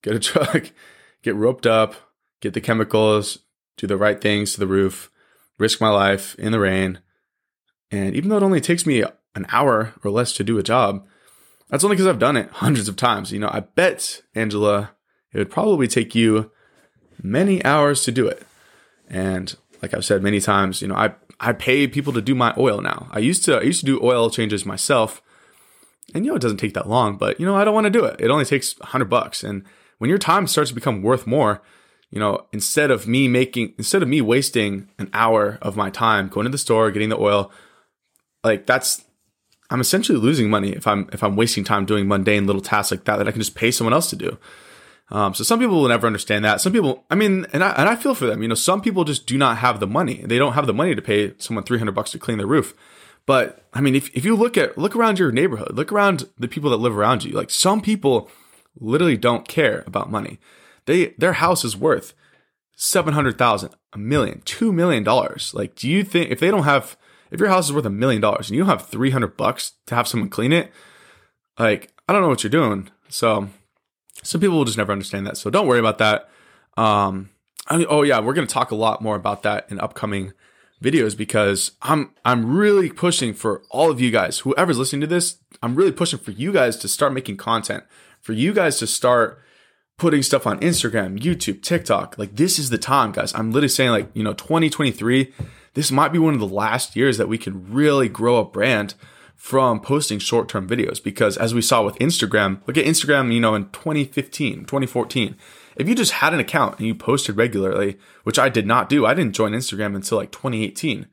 get 0.03 0.15
a 0.15 0.19
truck, 0.19 0.71
get 1.23 1.35
roped 1.35 1.65
up, 1.65 1.95
get 2.41 2.53
the 2.53 2.61
chemicals, 2.61 3.39
do 3.77 3.87
the 3.87 3.97
right 3.97 4.19
things 4.19 4.53
to 4.53 4.59
the 4.59 4.67
roof, 4.67 5.11
risk 5.57 5.79
my 5.79 5.89
life 5.89 6.35
in 6.35 6.51
the 6.51 6.59
rain. 6.59 6.99
And 7.91 8.15
even 8.15 8.29
though 8.29 8.37
it 8.37 8.43
only 8.43 8.61
takes 8.61 8.85
me 8.85 9.03
an 9.35 9.45
hour 9.49 9.93
or 10.03 10.11
less 10.11 10.33
to 10.33 10.43
do 10.43 10.57
a 10.57 10.63
job, 10.63 11.05
that's 11.69 11.83
only 11.83 11.95
because 11.95 12.07
I've 12.07 12.19
done 12.19 12.37
it 12.37 12.49
hundreds 12.51 12.87
of 12.87 12.95
times. 12.95 13.31
You 13.31 13.39
know, 13.39 13.49
I 13.51 13.61
bet, 13.61 14.21
Angela, 14.35 14.91
it 15.31 15.37
would 15.37 15.51
probably 15.51 15.87
take 15.87 16.15
you 16.15 16.51
many 17.21 17.63
hours 17.63 18.03
to 18.03 18.11
do 18.11 18.27
it. 18.27 18.45
And 19.09 19.55
like 19.81 19.93
I've 19.93 20.05
said 20.05 20.21
many 20.21 20.39
times, 20.39 20.81
you 20.81 20.87
know, 20.87 20.95
I 20.95 21.15
I 21.39 21.53
pay 21.53 21.87
people 21.87 22.13
to 22.13 22.21
do 22.21 22.33
my 22.33 22.53
oil 22.57 22.81
now. 22.81 23.07
I 23.11 23.19
used 23.19 23.45
to 23.45 23.57
I 23.57 23.61
used 23.61 23.81
to 23.81 23.85
do 23.85 24.01
oil 24.01 24.29
changes 24.29 24.65
myself. 24.65 25.21
And 26.13 26.25
you 26.25 26.31
know 26.31 26.37
it 26.37 26.41
doesn't 26.41 26.57
take 26.57 26.73
that 26.73 26.87
long, 26.87 27.17
but 27.17 27.39
you 27.39 27.45
know, 27.45 27.55
I 27.55 27.65
don't 27.65 27.73
want 27.73 27.85
to 27.85 27.89
do 27.91 28.05
it. 28.05 28.19
It 28.19 28.29
only 28.29 28.45
takes 28.45 28.77
100 28.79 29.05
bucks 29.05 29.43
and 29.43 29.63
when 29.97 30.09
your 30.09 30.19
time 30.19 30.47
starts 30.47 30.69
to 30.69 30.75
become 30.75 31.01
worth 31.01 31.25
more, 31.25 31.61
you 32.09 32.19
know, 32.19 32.45
instead 32.53 32.91
of 32.91 33.07
me 33.07 33.27
making 33.27 33.73
instead 33.77 34.01
of 34.01 34.07
me 34.07 34.21
wasting 34.21 34.89
an 34.97 35.09
hour 35.13 35.57
of 35.61 35.75
my 35.75 35.89
time 35.89 36.29
going 36.29 36.45
to 36.45 36.51
the 36.51 36.57
store, 36.57 36.91
getting 36.91 37.09
the 37.09 37.19
oil, 37.19 37.51
like 38.43 38.65
that's 38.65 39.03
I'm 39.69 39.81
essentially 39.81 40.17
losing 40.17 40.49
money 40.49 40.69
if 40.69 40.87
I'm 40.87 41.09
if 41.11 41.23
I'm 41.23 41.35
wasting 41.35 41.63
time 41.63 41.85
doing 41.85 42.07
mundane 42.07 42.47
little 42.47 42.61
tasks 42.61 42.91
like 42.91 43.03
that 43.05 43.17
that 43.17 43.27
I 43.27 43.31
can 43.31 43.41
just 43.41 43.55
pay 43.55 43.71
someone 43.71 43.93
else 43.93 44.09
to 44.11 44.15
do. 44.15 44.37
Um, 45.09 45.33
so 45.33 45.43
some 45.43 45.59
people 45.59 45.81
will 45.81 45.87
never 45.87 46.05
understand 46.05 46.43
that. 46.43 46.59
Some 46.59 46.73
people, 46.73 47.05
I 47.09 47.15
mean, 47.15 47.45
and 47.53 47.63
I, 47.63 47.71
and 47.71 47.87
I 47.87 47.95
feel 47.95 48.13
for 48.13 48.25
them. 48.25 48.41
You 48.41 48.49
know, 48.49 48.55
some 48.55 48.81
people 48.81 49.05
just 49.05 49.25
do 49.25 49.37
not 49.37 49.57
have 49.59 49.79
the 49.79 49.87
money. 49.87 50.21
They 50.25 50.37
don't 50.37 50.51
have 50.51 50.67
the 50.67 50.73
money 50.73 50.95
to 50.95 51.01
pay 51.01 51.33
someone 51.37 51.63
300 51.63 51.93
bucks 51.93 52.11
to 52.11 52.19
clean 52.19 52.37
their 52.37 52.47
roof. 52.47 52.73
But 53.27 53.67
I 53.73 53.81
mean, 53.81 53.93
if, 53.93 54.09
if 54.15 54.25
you 54.25 54.35
look 54.35 54.57
at, 54.57 54.77
look 54.77 54.95
around 54.95 55.19
your 55.19 55.31
neighborhood, 55.31 55.75
look 55.75 55.91
around 55.91 56.27
the 56.39 56.47
people 56.47 56.71
that 56.71 56.77
live 56.77 56.97
around 56.97 57.23
you, 57.23 57.33
like 57.33 57.51
some 57.51 57.81
people 57.81 58.31
literally 58.79 59.17
don't 59.17 59.47
care 59.47 59.83
about 59.85 60.09
money. 60.09 60.39
They, 60.85 61.07
their 61.17 61.33
house 61.33 61.63
is 61.65 61.75
worth 61.75 62.13
700,000, 62.77 63.75
a 63.91 63.97
million, 63.97 64.41
two 64.45 64.71
million 64.71 65.03
dollars. 65.03 65.53
Like, 65.53 65.75
do 65.75 65.89
you 65.89 66.03
think 66.03 66.31
if 66.31 66.39
they 66.39 66.49
don't 66.49 66.63
have, 66.63 66.97
if 67.29 67.39
your 67.39 67.49
house 67.49 67.65
is 67.65 67.73
worth 67.73 67.85
a 67.85 67.89
million 67.91 68.21
dollars 68.21 68.49
and 68.49 68.55
you 68.55 68.63
have 68.63 68.87
300 68.87 69.35
bucks 69.35 69.73
to 69.87 69.95
have 69.95 70.07
someone 70.07 70.29
clean 70.29 70.53
it, 70.53 70.71
like, 71.59 71.91
I 72.07 72.13
don't 72.13 72.21
know 72.21 72.29
what 72.29 72.43
you're 72.43 72.49
doing. 72.49 72.89
So 73.09 73.49
some 74.23 74.39
people 74.39 74.57
will 74.57 74.65
just 74.65 74.77
never 74.77 74.93
understand 74.93 75.27
that. 75.27 75.35
So 75.35 75.49
don't 75.49 75.67
worry 75.67 75.79
about 75.79 75.97
that. 75.97 76.29
Um, 76.77 77.29
I 77.67 77.77
mean, 77.77 77.87
oh 77.89 78.03
yeah, 78.03 78.21
we're 78.21 78.33
to 78.35 78.45
talk 78.45 78.71
a 78.71 78.75
lot 78.75 79.01
more 79.01 79.17
about 79.17 79.43
that 79.43 79.69
in 79.69 79.81
upcoming 79.81 80.31
videos 80.81 81.17
because 81.17 81.71
I'm 81.81 82.11
I'm 82.23 82.55
really 82.55 82.89
pushing 82.89 83.33
for 83.33 83.63
all 83.69 83.89
of 83.89 83.99
you 83.99 84.11
guys, 84.11 84.39
whoever's 84.39 84.77
listening 84.77 85.01
to 85.01 85.07
this, 85.07 85.37
I'm 85.61 85.75
really 85.75 85.91
pushing 85.91 86.19
for 86.19 86.31
you 86.31 86.51
guys 86.51 86.77
to 86.77 86.87
start 86.87 87.13
making 87.13 87.37
content, 87.37 87.83
for 88.21 88.33
you 88.33 88.53
guys 88.53 88.77
to 88.79 88.87
start 88.87 89.41
putting 89.97 90.21
stuff 90.21 90.45
on 90.45 90.59
Instagram, 90.59 91.19
YouTube, 91.19 91.61
TikTok. 91.61 92.17
Like 92.17 92.35
this 92.35 92.59
is 92.59 92.69
the 92.69 92.77
time, 92.77 93.11
guys. 93.11 93.33
I'm 93.33 93.51
literally 93.51 93.69
saying 93.69 93.91
like, 93.91 94.09
you 94.13 94.23
know, 94.23 94.33
2023, 94.33 95.33
this 95.73 95.91
might 95.91 96.13
be 96.13 96.19
one 96.19 96.33
of 96.33 96.39
the 96.39 96.47
last 96.47 96.95
years 96.95 97.17
that 97.17 97.27
we 97.27 97.37
can 97.37 97.71
really 97.73 98.07
grow 98.07 98.37
a 98.37 98.45
brand 98.45 98.93
from 99.35 99.79
posting 99.79 100.19
short 100.19 100.49
term 100.49 100.67
videos 100.67 101.01
because 101.03 101.37
as 101.37 101.53
we 101.53 101.61
saw 101.61 101.83
with 101.83 101.95
Instagram, 101.99 102.59
look 102.67 102.77
at 102.77 102.85
Instagram, 102.85 103.33
you 103.33 103.39
know, 103.39 103.55
in 103.55 103.65
2015, 103.69 104.61
2014. 104.65 105.35
If 105.77 105.87
you 105.87 105.95
just 105.95 106.13
had 106.13 106.33
an 106.33 106.39
account 106.39 106.79
and 106.79 106.87
you 106.87 106.95
posted 106.95 107.37
regularly, 107.37 107.97
which 108.23 108.39
I 108.39 108.49
did 108.49 108.65
not 108.65 108.89
do, 108.89 109.05
I 109.05 109.13
didn't 109.13 109.35
join 109.35 109.51
Instagram 109.51 109.95
until 109.95 110.17
like 110.17 110.31
2018. 110.31 111.07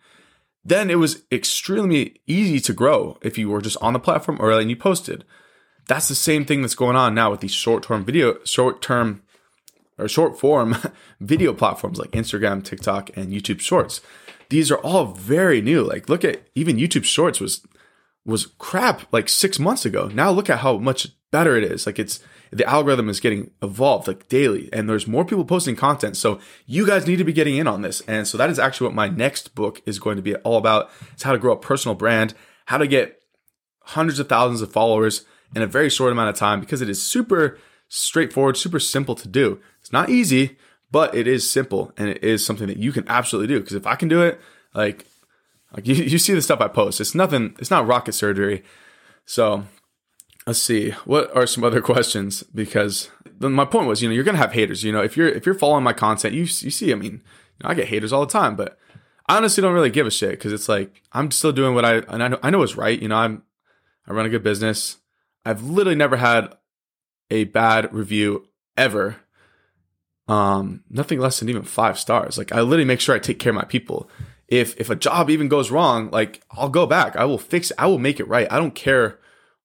Then 0.64 0.90
it 0.90 0.98
was 0.98 1.22
extremely 1.30 2.20
easy 2.26 2.58
to 2.60 2.72
grow 2.72 3.18
if 3.20 3.36
you 3.36 3.50
were 3.50 3.60
just 3.60 3.76
on 3.82 3.92
the 3.92 3.98
platform 3.98 4.38
early 4.40 4.62
and 4.62 4.70
you 4.70 4.76
posted. 4.76 5.24
That's 5.86 6.08
the 6.08 6.14
same 6.14 6.46
thing 6.46 6.62
that's 6.62 6.74
going 6.74 6.96
on 6.96 7.14
now 7.14 7.30
with 7.30 7.40
these 7.40 7.52
short 7.52 7.82
term 7.82 8.04
video, 8.04 8.42
short 8.44 8.80
term 8.80 9.22
or 9.98 10.08
short 10.08 10.38
form 10.38 10.76
video 11.20 11.52
platforms 11.52 11.98
like 11.98 12.12
Instagram, 12.12 12.64
TikTok, 12.64 13.14
and 13.16 13.32
YouTube 13.32 13.60
Shorts. 13.60 14.00
These 14.48 14.70
are 14.70 14.78
all 14.78 15.06
very 15.06 15.60
new. 15.60 15.82
Like, 15.82 16.08
look 16.08 16.24
at 16.24 16.48
even 16.54 16.76
YouTube 16.76 17.04
Shorts 17.04 17.40
was 17.40 17.66
was 18.24 18.46
crap 18.58 19.02
like 19.12 19.28
six 19.28 19.58
months 19.58 19.84
ago. 19.84 20.10
Now 20.12 20.30
look 20.30 20.48
at 20.48 20.60
how 20.60 20.78
much 20.78 21.08
better 21.30 21.56
it 21.56 21.64
is. 21.64 21.84
Like 21.84 21.98
it's 21.98 22.20
the 22.54 22.68
algorithm 22.68 23.08
is 23.08 23.20
getting 23.20 23.50
evolved 23.62 24.06
like 24.06 24.28
daily 24.28 24.68
and 24.72 24.88
there's 24.88 25.06
more 25.06 25.24
people 25.24 25.44
posting 25.44 25.74
content. 25.74 26.16
So 26.16 26.38
you 26.66 26.86
guys 26.86 27.06
need 27.06 27.16
to 27.16 27.24
be 27.24 27.32
getting 27.32 27.56
in 27.56 27.66
on 27.66 27.82
this. 27.82 28.00
And 28.02 28.28
so 28.28 28.38
that 28.38 28.48
is 28.48 28.58
actually 28.58 28.86
what 28.86 28.94
my 28.94 29.08
next 29.08 29.54
book 29.54 29.82
is 29.86 29.98
going 29.98 30.16
to 30.16 30.22
be 30.22 30.36
all 30.36 30.56
about. 30.56 30.90
It's 31.12 31.24
how 31.24 31.32
to 31.32 31.38
grow 31.38 31.52
a 31.52 31.56
personal 31.56 31.94
brand, 31.94 32.34
how 32.66 32.78
to 32.78 32.86
get 32.86 33.20
hundreds 33.86 34.20
of 34.20 34.28
thousands 34.28 34.62
of 34.62 34.72
followers 34.72 35.24
in 35.54 35.62
a 35.62 35.66
very 35.66 35.90
short 35.90 36.12
amount 36.12 36.30
of 36.30 36.36
time 36.36 36.60
because 36.60 36.80
it 36.80 36.88
is 36.88 37.02
super 37.02 37.58
straightforward, 37.88 38.56
super 38.56 38.80
simple 38.80 39.14
to 39.16 39.28
do. 39.28 39.60
It's 39.80 39.92
not 39.92 40.08
easy, 40.08 40.56
but 40.90 41.14
it 41.14 41.26
is 41.26 41.50
simple 41.50 41.92
and 41.96 42.08
it 42.08 42.22
is 42.22 42.46
something 42.46 42.68
that 42.68 42.76
you 42.76 42.92
can 42.92 43.04
absolutely 43.08 43.52
do. 43.52 43.60
Because 43.60 43.76
if 43.76 43.86
I 43.86 43.96
can 43.96 44.08
do 44.08 44.22
it, 44.22 44.40
like 44.74 45.06
like 45.74 45.86
you, 45.88 45.94
you 45.94 46.18
see 46.18 46.34
the 46.34 46.42
stuff 46.42 46.60
I 46.60 46.68
post. 46.68 47.00
It's 47.00 47.14
nothing, 47.14 47.56
it's 47.58 47.70
not 47.70 47.86
rocket 47.86 48.12
surgery. 48.12 48.62
So 49.26 49.64
let's 50.46 50.62
see. 50.62 50.90
What 51.04 51.34
are 51.36 51.46
some 51.46 51.64
other 51.64 51.80
questions? 51.80 52.42
Because 52.42 53.10
my 53.40 53.64
point 53.64 53.88
was, 53.88 54.02
you 54.02 54.08
know, 54.08 54.14
you're 54.14 54.24
gonna 54.24 54.38
have 54.38 54.52
haters. 54.52 54.84
You 54.84 54.92
know, 54.92 55.02
if 55.02 55.16
you're 55.16 55.28
if 55.28 55.46
you're 55.46 55.54
following 55.54 55.84
my 55.84 55.92
content, 55.92 56.34
you 56.34 56.42
you 56.42 56.46
see, 56.46 56.92
I 56.92 56.96
mean, 56.96 57.12
you 57.12 57.64
know, 57.64 57.70
I 57.70 57.74
get 57.74 57.88
haters 57.88 58.12
all 58.12 58.24
the 58.24 58.32
time, 58.32 58.56
but 58.56 58.78
I 59.26 59.36
honestly 59.36 59.62
don't 59.62 59.74
really 59.74 59.90
give 59.90 60.06
a 60.06 60.10
shit 60.10 60.30
because 60.30 60.52
it's 60.52 60.68
like 60.68 61.02
I'm 61.12 61.30
still 61.30 61.52
doing 61.52 61.74
what 61.74 61.84
I 61.84 61.96
and 61.98 62.22
I 62.22 62.28
know 62.28 62.38
I 62.42 62.50
know 62.50 62.62
is 62.62 62.76
right. 62.76 63.00
You 63.00 63.08
know, 63.08 63.16
I'm 63.16 63.42
I 64.06 64.12
run 64.12 64.26
a 64.26 64.30
good 64.30 64.42
business. 64.42 64.98
I've 65.44 65.62
literally 65.62 65.96
never 65.96 66.16
had 66.16 66.54
a 67.30 67.44
bad 67.44 67.92
review 67.92 68.48
ever. 68.76 69.16
Um, 70.26 70.84
nothing 70.88 71.20
less 71.20 71.38
than 71.38 71.50
even 71.50 71.62
five 71.64 71.98
stars. 71.98 72.38
Like 72.38 72.52
I 72.52 72.60
literally 72.60 72.86
make 72.86 73.00
sure 73.00 73.14
I 73.14 73.18
take 73.18 73.38
care 73.38 73.50
of 73.50 73.56
my 73.56 73.64
people. 73.64 74.08
If 74.48 74.78
if 74.78 74.90
a 74.90 74.96
job 74.96 75.30
even 75.30 75.48
goes 75.48 75.70
wrong, 75.70 76.10
like 76.10 76.42
I'll 76.50 76.68
go 76.68 76.86
back. 76.86 77.16
I 77.16 77.24
will 77.24 77.38
fix. 77.38 77.70
it. 77.70 77.76
I 77.78 77.86
will 77.86 77.98
make 77.98 78.20
it 78.20 78.28
right. 78.28 78.50
I 78.50 78.58
don't 78.58 78.74
care 78.74 79.18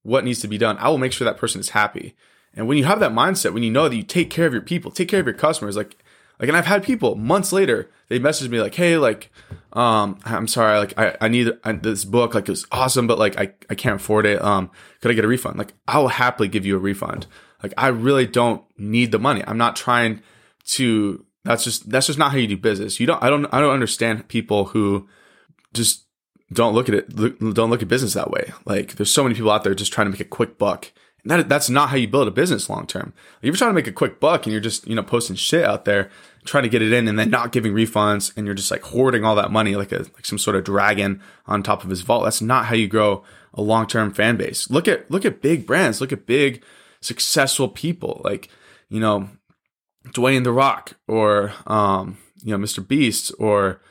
what 0.10 0.26
needs 0.26 0.42
to 0.42 0.48
be 0.48 0.58
done. 0.58 0.78
I 0.80 0.90
will 0.90 0.98
make 0.98 1.14
sure 1.14 1.26
that 1.26 1.38
person 1.38 1.60
is 1.60 1.70
happy. 1.70 2.16
And 2.56 2.68
when 2.68 2.78
you 2.78 2.86
have 2.86 3.00
that 3.00 3.12
mindset, 3.12 3.54
when 3.54 3.64
you 3.64 3.72
know 3.72 3.88
that 3.88 3.96
you 3.96 4.04
take 4.04 4.30
care 4.30 4.48
of 4.48 4.54
your 4.54 4.62
people, 4.62 4.92
take 4.92 5.08
care 5.08 5.20
of 5.20 5.26
your 5.26 5.36
customers, 5.36 5.78
like 5.78 5.96
like, 6.40 6.48
and 6.48 6.58
I've 6.58 6.66
had 6.66 6.84
people 6.84 7.16
months 7.16 7.52
later, 7.52 7.90
they 8.08 8.18
message 8.18 8.50
me 8.50 8.62
like, 8.62 8.74
"Hey, 8.74 8.98
like, 8.98 9.30
um, 9.74 10.20
I'm 10.24 10.48
sorry, 10.48 10.80
like, 10.80 10.98
I, 10.98 11.18
I 11.20 11.28
need 11.28 11.52
this 11.82 12.06
book, 12.06 12.34
like, 12.34 12.48
it's 12.48 12.66
awesome, 12.72 13.08
but 13.08 13.20
like, 13.20 13.38
I, 13.38 13.52
I 13.70 13.76
can't 13.76 13.98
afford 13.98 14.26
it. 14.26 14.42
Um, 14.42 14.72
could 15.02 15.12
I 15.12 15.16
get 15.16 15.26
a 15.26 15.28
refund? 15.28 15.58
Like, 15.58 15.74
I 15.86 16.00
will 16.00 16.08
happily 16.08 16.48
give 16.48 16.66
you 16.66 16.78
a 16.78 16.80
refund. 16.80 17.28
Like, 17.62 17.74
I 17.78 17.88
really 17.90 18.26
don't 18.26 18.64
need 18.78 19.12
the 19.12 19.20
money. 19.20 19.44
I'm 19.46 19.58
not 19.58 19.76
trying 19.76 20.22
to. 20.68 21.26
That's 21.44 21.64
just 21.64 21.90
that's 21.90 22.08
just 22.08 22.20
not 22.20 22.32
how 22.32 22.38
you 22.38 22.48
do 22.48 22.58
business. 22.58 23.02
You 23.02 23.08
don't. 23.08 23.22
I 23.22 23.30
don't. 23.30 23.46
I 23.54 23.60
don't 23.60 23.74
understand 23.74 24.30
people 24.30 24.66
who 24.66 25.10
just 25.74 26.06
don't 26.52 26.74
look 26.74 26.90
at 26.90 26.96
it. 26.96 27.16
Don't 27.16 27.70
look 27.70 27.82
at 27.82 27.88
business 27.88 28.14
that 28.14 28.32
way. 28.32 28.52
Like, 28.66 28.96
there's 28.96 29.12
so 29.12 29.24
many 29.24 29.36
people 29.36 29.52
out 29.52 29.64
there 29.64 29.76
just 29.76 29.94
trying 29.94 30.08
to 30.08 30.12
make 30.12 30.20
a 30.20 30.26
quick 30.26 30.58
buck. 30.58 30.92
And 31.24 31.32
that, 31.32 31.50
that's 31.50 31.70
not 31.70 31.90
how 31.90 31.98
you 31.98 32.08
build 32.08 32.28
a 32.28 32.32
business 32.32 32.70
long 32.70 32.88
term. 32.88 33.14
If 33.42 33.48
you're 33.48 33.56
trying 33.56 33.72
to 33.72 33.76
make 33.76 33.88
a 33.88 33.92
quick 33.92 34.20
buck 34.20 34.46
and 34.46 34.54
you're 34.54 34.62
just, 34.62 34.88
you 34.88 34.96
know, 34.96 35.04
posting 35.04 35.36
shit 35.36 35.66
out 35.66 35.86
there, 35.86 36.10
trying 36.46 36.64
to 36.64 36.70
get 36.70 36.82
it 36.82 36.94
in 36.94 37.08
and 37.08 37.20
then 37.20 37.30
not 37.30 37.52
giving 37.52 37.74
refunds 37.74 38.36
and 38.36 38.46
you're 38.46 38.56
just 38.56 38.72
like 38.72 38.82
hoarding 38.82 39.24
all 39.24 39.36
that 39.36 39.52
money 39.52 39.76
like 39.76 39.92
a 39.92 40.00
like 40.00 40.26
some 40.26 40.38
sort 40.38 40.56
of 40.56 40.64
dragon 40.64 41.22
on 41.46 41.62
top 41.62 41.84
of 41.84 41.90
his 41.90 42.02
vault. 42.02 42.24
That's 42.24 42.42
not 42.42 42.66
how 42.66 42.76
you 42.76 42.88
grow 42.88 43.24
a 43.54 43.62
long-term 43.62 44.14
fan 44.14 44.38
base. 44.38 44.70
Look 44.70 44.88
at 44.88 45.10
look 45.12 45.26
at 45.26 45.42
big 45.42 45.66
brands, 45.66 46.02
look 46.02 46.12
at 46.12 46.26
big 46.26 46.64
successful 47.02 47.68
people 47.68 48.22
like, 48.24 48.50
you 48.90 49.00
know, 49.00 49.30
Dwayne 50.08 50.44
the 50.44 50.52
Rock 50.52 50.94
or 51.08 51.54
um, 51.68 52.18
you 52.42 52.58
know, 52.58 52.64
Mr. 52.64 52.86
Beast 52.86 53.32
or 53.38 53.82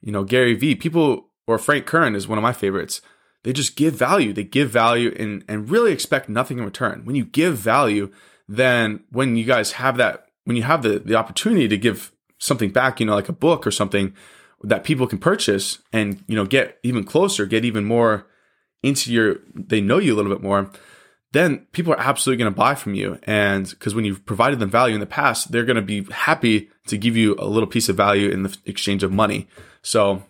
you 0.00 0.12
know, 0.12 0.22
Gary 0.22 0.54
Vee. 0.54 0.74
People 0.74 1.30
or 1.46 1.58
Frank 1.58 1.86
Kern 1.86 2.14
is 2.14 2.28
one 2.28 2.38
of 2.38 2.42
my 2.42 2.52
favorites. 2.52 3.00
They 3.42 3.52
just 3.52 3.76
give 3.76 3.94
value. 3.94 4.32
They 4.32 4.44
give 4.44 4.70
value 4.70 5.14
and 5.18 5.44
and 5.48 5.70
really 5.70 5.92
expect 5.92 6.28
nothing 6.28 6.58
in 6.58 6.64
return. 6.64 7.02
When 7.04 7.16
you 7.16 7.24
give 7.24 7.56
value, 7.56 8.10
then 8.48 9.04
when 9.10 9.36
you 9.36 9.44
guys 9.44 9.72
have 9.72 9.96
that 9.98 10.24
when 10.44 10.56
you 10.56 10.62
have 10.62 10.82
the, 10.82 10.98
the 10.98 11.14
opportunity 11.14 11.68
to 11.68 11.76
give 11.76 12.12
something 12.38 12.70
back, 12.70 13.00
you 13.00 13.06
know, 13.06 13.14
like 13.14 13.28
a 13.28 13.34
book 13.34 13.66
or 13.66 13.70
something 13.70 14.14
that 14.62 14.84
people 14.84 15.06
can 15.06 15.18
purchase 15.18 15.78
and, 15.92 16.22
you 16.26 16.36
know, 16.36 16.46
get 16.46 16.78
even 16.82 17.04
closer, 17.04 17.46
get 17.46 17.64
even 17.64 17.84
more 17.84 18.26
into 18.82 19.12
your, 19.12 19.36
they 19.54 19.80
know 19.80 19.98
you 19.98 20.14
a 20.14 20.16
little 20.16 20.32
bit 20.32 20.42
more, 20.42 20.70
then 21.32 21.66
people 21.72 21.92
are 21.92 22.00
absolutely 22.00 22.42
going 22.42 22.52
to 22.52 22.56
buy 22.56 22.74
from 22.74 22.94
you. 22.94 23.18
And 23.24 23.68
because 23.68 23.94
when 23.94 24.04
you've 24.04 24.24
provided 24.24 24.58
them 24.58 24.70
value 24.70 24.94
in 24.94 25.00
the 25.00 25.06
past, 25.06 25.50
they're 25.50 25.64
going 25.64 25.76
to 25.76 25.82
be 25.82 26.04
happy 26.12 26.70
to 26.86 26.96
give 26.96 27.16
you 27.16 27.34
a 27.38 27.46
little 27.46 27.66
piece 27.66 27.88
of 27.88 27.96
value 27.96 28.30
in 28.30 28.44
the 28.44 28.56
exchange 28.66 29.02
of 29.02 29.10
money. 29.10 29.48
So 29.82 30.22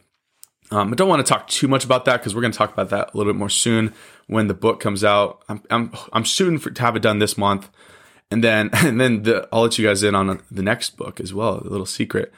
um, 0.75 0.93
I 0.93 0.97
don't 0.97 1.09
want 1.09 1.25
to 1.25 1.31
talk 1.31 1.47
too 1.49 1.69
much 1.69 1.85
about 1.85 2.05
that 2.07 2.19
because 2.19 2.35
we're 2.35 2.41
going 2.41 2.53
to 2.53 2.59
talk 2.59 2.73
about 2.73 2.91
that 2.91 3.13
a 3.13 3.17
little 3.17 3.33
bit 3.33 3.39
more 3.39 3.49
soon 3.49 3.95
when 4.27 4.49
the 4.49 4.55
book 4.55 4.81
comes 4.81 5.05
out. 5.05 5.43
I'm, 5.49 5.63
I'm, 5.71 5.93
I'm 6.13 6.25
shooting 6.25 6.59
for, 6.59 6.71
to 6.71 6.83
have 6.83 6.97
it 6.97 7.03
done 7.03 7.19
this 7.19 7.39
month 7.39 7.71
and 8.31 8.43
then 8.43 8.71
and 8.75 9.01
then 9.01 9.23
the, 9.23 9.49
I'll 9.53 9.63
let 9.63 9.79
you 9.79 9.87
guys 9.87 10.03
in 10.03 10.15
on 10.15 10.43
the 10.51 10.63
next 10.63 10.97
book 10.97 11.21
as 11.21 11.33
well. 11.33 11.59
A 11.59 11.69
little 11.69 11.87
secret. 11.87 12.33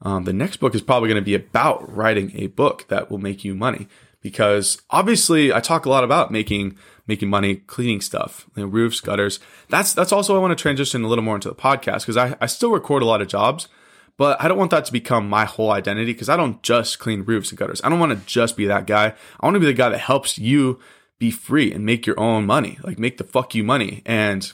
Um, 0.00 0.24
the 0.24 0.32
next 0.32 0.56
book 0.56 0.74
is 0.74 0.82
probably 0.82 1.08
going 1.08 1.20
to 1.20 1.24
be 1.24 1.34
about 1.34 1.94
writing 1.94 2.32
a 2.34 2.48
book 2.48 2.88
that 2.88 3.08
will 3.10 3.18
make 3.18 3.44
you 3.44 3.54
money 3.54 3.86
because 4.20 4.82
obviously 4.90 5.52
I 5.52 5.60
talk 5.60 5.86
a 5.86 5.90
lot 5.90 6.02
about 6.02 6.32
making 6.32 6.76
making 7.06 7.28
money 7.28 7.56
cleaning 7.56 8.00
stuff, 8.00 8.46
you 8.56 8.62
know, 8.62 8.68
roofs, 8.68 9.00
gutters. 9.00 9.38
That's 9.68 9.92
that's 9.92 10.12
also 10.12 10.34
I 10.34 10.40
want 10.40 10.56
to 10.56 10.60
transition 10.60 11.04
a 11.04 11.08
little 11.08 11.24
more 11.24 11.36
into 11.36 11.48
the 11.48 11.54
podcast 11.54 12.00
because 12.00 12.16
I, 12.16 12.36
I 12.40 12.46
still 12.46 12.70
record 12.70 13.02
a 13.02 13.06
lot 13.06 13.22
of 13.22 13.28
jobs, 13.28 13.68
but 14.16 14.40
I 14.40 14.48
don't 14.48 14.58
want 14.58 14.70
that 14.70 14.84
to 14.84 14.92
become 14.92 15.28
my 15.28 15.44
whole 15.44 15.70
identity 15.70 16.12
because 16.12 16.28
I 16.28 16.36
don't 16.36 16.62
just 16.62 16.98
clean 16.98 17.22
roofs 17.22 17.50
and 17.50 17.58
gutters. 17.58 17.80
I 17.82 17.88
don't 17.88 18.00
want 18.00 18.18
to 18.18 18.26
just 18.26 18.56
be 18.56 18.66
that 18.66 18.86
guy. 18.86 19.14
I 19.40 19.46
want 19.46 19.54
to 19.54 19.60
be 19.60 19.66
the 19.66 19.72
guy 19.72 19.88
that 19.88 19.98
helps 19.98 20.38
you 20.38 20.78
be 21.18 21.30
free 21.30 21.72
and 21.72 21.86
make 21.86 22.06
your 22.06 22.18
own 22.18 22.46
money, 22.46 22.78
like 22.82 22.98
make 22.98 23.18
the 23.18 23.24
fuck 23.24 23.54
you 23.54 23.64
money 23.64 24.02
and 24.04 24.52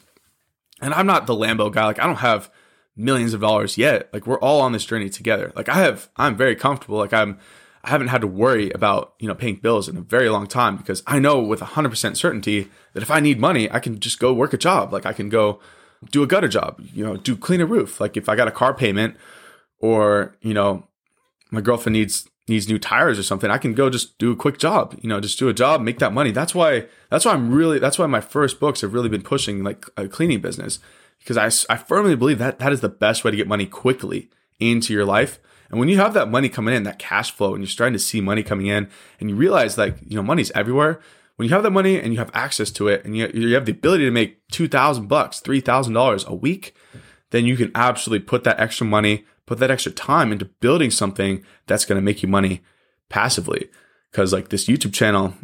and 0.81 0.95
I'm 0.95 1.07
not 1.07 1.27
the 1.27 1.35
Lambo 1.35 1.73
guy. 1.73 1.85
Like 1.85 2.01
I 2.01 2.07
don't 2.07 2.17
have 2.17 2.51
millions 2.97 3.33
of 3.33 3.41
dollars 3.41 3.79
yet. 3.79 4.13
Like 4.13 4.27
we're 4.27 4.41
all 4.41 4.61
on 4.61 4.73
this 4.73 4.85
journey 4.85 5.09
together. 5.09 5.53
Like 5.55 5.69
I 5.69 5.75
have, 5.75 6.09
I'm 6.17 6.37
very 6.37 6.57
comfortable. 6.57 6.99
Like 6.99 7.13
I'm, 7.13 7.39
I 7.85 7.91
haven't 7.91 8.09
had 8.09 8.21
to 8.21 8.27
worry 8.27 8.71
about, 8.71 9.15
you 9.19 9.29
know, 9.29 9.35
paying 9.35 9.57
bills 9.57 9.89
in 9.89 9.97
a 9.97 10.01
very 10.01 10.29
long 10.29 10.47
time 10.47 10.77
because 10.77 11.03
I 11.07 11.21
know 11.21 11.41
with 11.41 11.61
100% 11.61 12.17
certainty 12.17 12.69
that 12.93 13.03
if 13.03 13.11
I 13.11 13.21
need 13.21 13.39
money, 13.39 13.71
I 13.71 13.79
can 13.79 14.01
just 14.01 14.19
go 14.19 14.33
work 14.35 14.53
a 14.53 14.59
job. 14.59 14.93
Like 14.93 15.07
I 15.07 15.13
can 15.13 15.29
go 15.29 15.61
do 16.11 16.23
a 16.23 16.27
gutter 16.27 16.49
job, 16.49 16.81
you 16.93 17.05
know, 17.05 17.17
do 17.17 17.37
clean 17.37 17.61
a 17.61 17.67
roof. 17.67 18.01
Like 18.01 18.17
if 18.17 18.29
I 18.29 18.37
got 18.37 18.49
a 18.49 18.53
car 18.53 18.75
payment 18.75 19.17
or, 19.81 20.37
you 20.41 20.55
know, 20.55 20.87
my 21.51 21.61
girlfriend 21.61 21.95
needs 21.95 22.29
needs 22.49 22.69
new 22.69 22.79
tires 22.79 23.19
or 23.19 23.23
something, 23.23 23.51
I 23.51 23.59
can 23.59 23.75
go 23.75 23.91
just 23.91 24.19
do 24.19 24.33
a 24.33 24.37
quick 24.37 24.59
job, 24.59 24.99
you 25.03 25.09
know, 25.09 25.21
just 25.21 25.39
do 25.39 25.49
a 25.49 25.55
job, 25.55 25.83
make 25.83 25.99
that 25.99 26.13
money. 26.13 26.31
That's 26.31 26.55
why, 26.55 26.87
that's 27.11 27.25
why 27.25 27.33
I'm 27.33 27.53
really, 27.53 27.79
that's 27.79 27.99
why 27.99 28.07
my 28.07 28.21
first 28.21 28.59
books 28.59 28.81
have 28.81 28.95
really 28.95 29.11
been 29.11 29.23
pushing 29.23 29.63
like 29.63 29.85
a 29.97 30.09
cleaning 30.09 30.41
business 30.41 30.79
because 31.19 31.37
I, 31.37 31.73
I 31.73 31.77
firmly 31.77 32.17
believe 32.17 32.39
that 32.39 32.59
that 32.59 32.73
is 32.73 32.81
the 32.81 32.89
best 32.89 33.23
way 33.23 33.31
to 33.31 33.37
get 33.37 33.47
money 33.47 33.67
quickly 33.67 34.31
into 34.59 34.93
your 34.93 35.05
life. 35.05 35.39
And 35.71 35.79
when 35.79 35.91
you 35.91 35.99
have 35.99 36.15
that 36.15 36.31
money 36.31 36.49
coming 36.49 36.75
in, 36.75 36.85
that 36.85 36.99
cash 36.99 37.31
flow, 37.31 37.55
and 37.55 37.63
you're 37.63 37.69
starting 37.69 37.93
to 37.93 37.99
see 37.99 38.23
money 38.23 38.43
coming 38.43 38.67
in 38.67 38.89
and 39.21 39.29
you 39.29 39.37
realize 39.37 39.77
like, 39.77 39.97
you 40.07 40.17
know, 40.17 40.23
money's 40.23 40.51
everywhere. 40.53 41.01
When 41.37 41.47
you 41.47 41.55
have 41.55 41.63
that 41.63 41.71
money 41.71 42.01
and 42.01 42.13
you 42.13 42.19
have 42.19 42.31
access 42.33 42.71
to 42.73 42.89
it 42.89 43.05
and 43.05 43.17
you, 43.17 43.31
you 43.33 43.55
have 43.55 43.67
the 43.67 43.73
ability 43.73 44.05
to 44.05 44.11
make 44.11 44.49
2000 44.49 45.07
bucks, 45.07 45.41
$3,000 45.41 46.27
a 46.27 46.35
week, 46.35 46.75
then 47.31 47.45
you 47.45 47.57
can 47.57 47.71
absolutely 47.75 48.25
put 48.25 48.45
that 48.45 48.59
extra 48.59 48.87
money 48.87 49.27
put 49.49 49.59
that 49.59 49.71
extra 49.71 49.93
time 49.93 50.33
into 50.33 50.45
building 50.45 50.91
something 50.91 51.45
that's 51.67 51.85
going 51.85 51.97
to 51.97 52.05
make 52.05 52.23
you 52.23 52.29
money 52.29 52.63
passively. 53.09 53.69
Cause 54.13 54.33
like 54.33 54.49
this 54.49 54.67
YouTube 54.67 54.95
channel, 54.95 55.35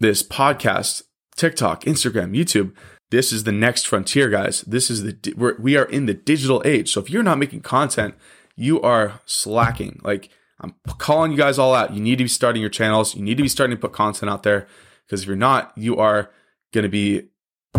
this 0.00 0.22
podcast, 0.22 1.02
TikTok, 1.36 1.84
Instagram, 1.84 2.36
YouTube, 2.36 2.74
this 3.10 3.32
is 3.32 3.44
the 3.44 3.52
next 3.52 3.86
frontier, 3.86 4.28
guys. 4.28 4.62
This 4.62 4.90
is 4.90 5.02
the, 5.02 5.34
we're, 5.36 5.56
we 5.58 5.76
are 5.76 5.84
in 5.84 6.06
the 6.06 6.14
digital 6.14 6.62
age. 6.64 6.92
So 6.92 7.00
if 7.00 7.10
you're 7.10 7.22
not 7.22 7.38
making 7.38 7.60
content, 7.60 8.14
you 8.56 8.80
are 8.82 9.20
slacking. 9.24 10.00
Like 10.02 10.30
I'm 10.60 10.74
calling 10.98 11.30
you 11.30 11.38
guys 11.38 11.58
all 11.58 11.74
out. 11.74 11.92
You 11.94 12.00
need 12.00 12.18
to 12.18 12.24
be 12.24 12.28
starting 12.28 12.60
your 12.60 12.70
channels. 12.70 13.14
You 13.14 13.22
need 13.22 13.36
to 13.36 13.42
be 13.42 13.48
starting 13.48 13.76
to 13.76 13.80
put 13.80 13.92
content 13.92 14.30
out 14.30 14.42
there 14.42 14.66
because 15.06 15.22
if 15.22 15.28
you're 15.28 15.36
not, 15.36 15.72
you 15.76 15.96
are 15.96 16.30
going 16.72 16.82
to 16.82 16.88
be 16.88 17.28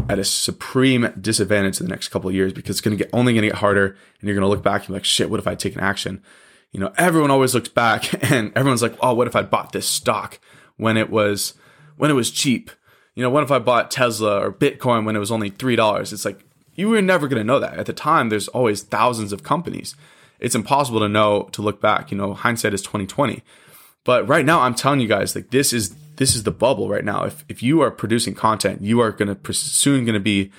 at 0.08 0.20
a 0.20 0.24
supreme 0.24 1.12
disadvantage 1.20 1.80
in 1.80 1.88
the 1.88 1.90
next 1.90 2.10
couple 2.10 2.30
of 2.30 2.36
years 2.36 2.54
because 2.54 2.72
it's 2.72 2.82
going 2.82 2.96
to 2.96 3.04
get 3.04 3.12
only 3.14 3.34
going 3.34 3.42
to 3.42 3.50
get 3.50 3.58
harder 3.58 3.88
and 3.88 4.28
you're 4.28 4.36
going 4.36 4.44
to 4.44 4.48
look 4.48 4.64
back 4.64 4.82
and 4.82 4.90
be 4.90 4.94
like 4.94 5.06
shit 5.06 5.30
what 5.30 5.40
if 5.40 5.48
i'd 5.48 5.60
taken 5.60 5.82
action? 5.82 6.22
You 6.72 6.80
know 6.80 6.94
everyone 6.98 7.32
always 7.32 7.56
looks 7.56 7.70
back 7.70 8.24
and 8.32 8.52
everyone's 8.56 8.82
like 8.82 8.96
oh 9.02 9.14
what 9.14 9.28
if 9.28 9.36
i 9.36 9.42
bought 9.42 9.72
this 9.72 9.88
stock 9.88 10.40
when 10.78 10.98
it 10.98 11.10
was 11.10 11.56
when 11.98 12.12
it 12.12 12.16
was 12.16 12.32
cheap? 12.32 12.72
You 13.16 13.24
know 13.24 13.30
what 13.30 13.44
if 13.44 13.52
i 13.52 13.60
bought 13.60 13.92
tesla 13.92 14.40
or 14.40 14.52
bitcoin 14.52 15.06
when 15.06 15.16
it 15.16 15.20
was 15.20 15.32
only 15.32 15.50
three 15.50 15.76
dollars? 15.76 16.14
It's 16.14 16.26
like 16.26 16.46
you 16.76 16.90
were 16.90 17.02
never 17.02 17.28
going 17.28 17.42
to 17.42 17.44
know 17.44 17.60
that. 17.60 17.78
At 17.78 17.88
the 17.88 17.94
time 17.94 18.30
there's 18.30 18.48
always 18.50 18.84
thousands 18.84 19.34
of 19.34 19.44
companies. 19.44 19.96
It's 20.40 20.56
impossible 20.56 21.02
to 21.02 21.10
know 21.10 21.50
to 21.52 21.62
look 21.62 21.82
back. 21.82 22.12
You 22.12 22.18
know 22.18 22.34
hindsight 22.34 22.74
is 22.74 22.82
2020 22.82 23.44
but 24.04 24.28
right 24.28 24.46
now 24.46 24.62
i'm 24.62 24.74
telling 24.76 25.00
you 25.00 25.08
guys 25.08 25.36
like 25.36 25.50
this 25.50 25.74
is 25.74 25.94
this 26.20 26.36
is 26.36 26.44
the 26.44 26.52
bubble 26.52 26.90
right 26.90 27.06
now. 27.06 27.24
If 27.24 27.46
if 27.48 27.64
you 27.64 27.82
are 27.82 27.90
producing 27.90 28.36
content, 28.36 28.82
you 28.82 29.00
are 29.00 29.12
going 29.12 29.34
to 29.34 29.54
soon 29.54 30.04
going 30.04 30.14
to 30.14 30.20
be 30.20 30.52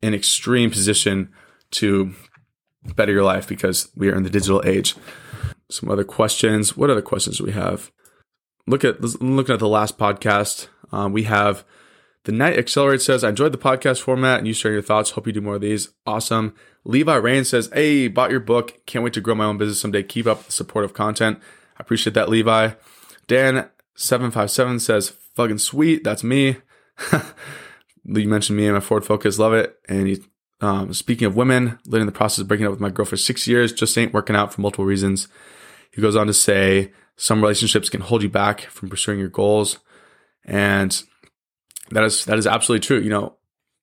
in 0.00 0.14
extreme 0.14 0.70
position 0.70 1.28
to 1.72 2.14
better 2.94 3.10
your 3.10 3.24
life 3.24 3.48
because 3.48 3.90
we 3.96 4.08
are 4.08 4.14
in 4.14 4.22
the 4.22 4.30
digital 4.30 4.62
age. 4.64 4.94
Some 5.68 5.90
other 5.90 6.04
questions. 6.04 6.76
What 6.76 6.88
other 6.88 7.02
questions 7.02 7.38
do 7.38 7.44
we 7.44 7.52
have? 7.52 7.90
Look 8.68 8.84
at 8.84 9.00
looking 9.20 9.54
at 9.54 9.58
the 9.58 9.68
last 9.68 9.98
podcast. 9.98 10.68
Um, 10.92 11.12
we 11.12 11.24
have 11.24 11.64
the 12.22 12.32
Night 12.32 12.56
Accelerate 12.56 13.02
says, 13.02 13.24
I 13.24 13.30
enjoyed 13.30 13.52
the 13.52 13.58
podcast 13.58 14.00
format 14.00 14.38
and 14.38 14.46
you 14.46 14.52
share 14.52 14.72
your 14.72 14.82
thoughts. 14.82 15.10
Hope 15.10 15.26
you 15.26 15.32
do 15.32 15.40
more 15.40 15.56
of 15.56 15.60
these. 15.60 15.90
Awesome. 16.06 16.54
Levi 16.84 17.14
Rain 17.16 17.44
says, 17.44 17.70
Hey, 17.72 18.06
bought 18.06 18.30
your 18.30 18.40
book. 18.40 18.84
Can't 18.86 19.02
wait 19.02 19.14
to 19.14 19.20
grow 19.20 19.34
my 19.34 19.44
own 19.44 19.58
business 19.58 19.80
someday. 19.80 20.04
Keep 20.04 20.28
up 20.28 20.44
the 20.44 20.52
supportive 20.52 20.94
content. 20.94 21.40
I 21.76 21.80
appreciate 21.80 22.14
that, 22.14 22.28
Levi. 22.28 22.70
Dan 23.26 23.68
757 23.96 24.80
says, 24.80 25.08
fucking 25.34 25.58
sweet. 25.58 26.04
That's 26.04 26.22
me. 26.22 26.56
you 28.04 28.28
mentioned 28.28 28.56
me 28.56 28.66
and 28.66 28.74
my 28.74 28.80
Ford 28.80 29.04
Focus. 29.04 29.38
Love 29.38 29.54
it. 29.54 29.76
And 29.88 30.06
he, 30.06 30.22
um, 30.60 30.92
speaking 30.92 31.26
of 31.26 31.36
women, 31.36 31.78
living 31.86 32.02
in 32.02 32.06
the 32.06 32.12
process 32.12 32.40
of 32.40 32.48
breaking 32.48 32.66
up 32.66 32.72
with 32.72 32.80
my 32.80 32.90
girl 32.90 33.06
for 33.06 33.16
six 33.16 33.46
years, 33.46 33.72
just 33.72 33.96
ain't 33.98 34.14
working 34.14 34.36
out 34.36 34.52
for 34.52 34.60
multiple 34.60 34.84
reasons. 34.84 35.28
He 35.92 36.00
goes 36.00 36.16
on 36.16 36.26
to 36.26 36.34
say, 36.34 36.92
some 37.16 37.40
relationships 37.40 37.88
can 37.88 38.02
hold 38.02 38.22
you 38.22 38.28
back 38.28 38.62
from 38.62 38.88
pursuing 38.88 39.18
your 39.18 39.28
goals. 39.28 39.78
And 40.44 41.02
that 41.90 42.04
is, 42.04 42.24
that 42.26 42.38
is 42.38 42.46
absolutely 42.46 42.86
true. 42.86 43.00
You 43.00 43.10
know, 43.10 43.36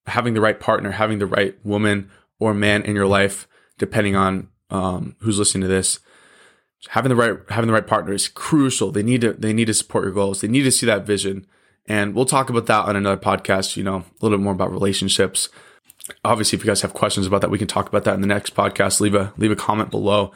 having 0.06 0.34
the 0.34 0.40
right 0.40 0.58
partner, 0.58 0.92
having 0.92 1.18
the 1.18 1.26
right 1.26 1.56
woman 1.64 2.10
or 2.38 2.54
man 2.54 2.82
in 2.82 2.94
your 2.94 3.06
life, 3.06 3.48
depending 3.78 4.16
on 4.16 4.48
um, 4.70 5.16
who's 5.20 5.38
listening 5.38 5.62
to 5.62 5.68
this, 5.68 5.98
having 6.88 7.08
the 7.08 7.16
right 7.16 7.38
having 7.48 7.66
the 7.66 7.72
right 7.72 7.86
partner 7.86 8.12
is 8.12 8.28
crucial. 8.28 8.90
They 8.90 9.02
need 9.02 9.20
to 9.22 9.32
they 9.32 9.52
need 9.52 9.66
to 9.66 9.74
support 9.74 10.04
your 10.04 10.12
goals. 10.12 10.40
They 10.40 10.48
need 10.48 10.62
to 10.62 10.70
see 10.70 10.86
that 10.86 11.06
vision. 11.06 11.46
And 11.86 12.14
we'll 12.14 12.24
talk 12.24 12.48
about 12.48 12.66
that 12.66 12.86
on 12.86 12.96
another 12.96 13.20
podcast, 13.20 13.76
you 13.76 13.84
know, 13.84 13.96
a 13.96 14.04
little 14.20 14.38
bit 14.38 14.42
more 14.42 14.54
about 14.54 14.72
relationships. 14.72 15.50
Obviously, 16.24 16.56
if 16.56 16.64
you 16.64 16.68
guys 16.68 16.82
have 16.82 16.94
questions 16.94 17.26
about 17.26 17.42
that, 17.42 17.50
we 17.50 17.58
can 17.58 17.68
talk 17.68 17.88
about 17.88 18.04
that 18.04 18.14
in 18.14 18.20
the 18.20 18.26
next 18.26 18.54
podcast. 18.54 19.00
Leave 19.00 19.14
a 19.14 19.32
leave 19.36 19.50
a 19.50 19.56
comment 19.56 19.90
below. 19.90 20.32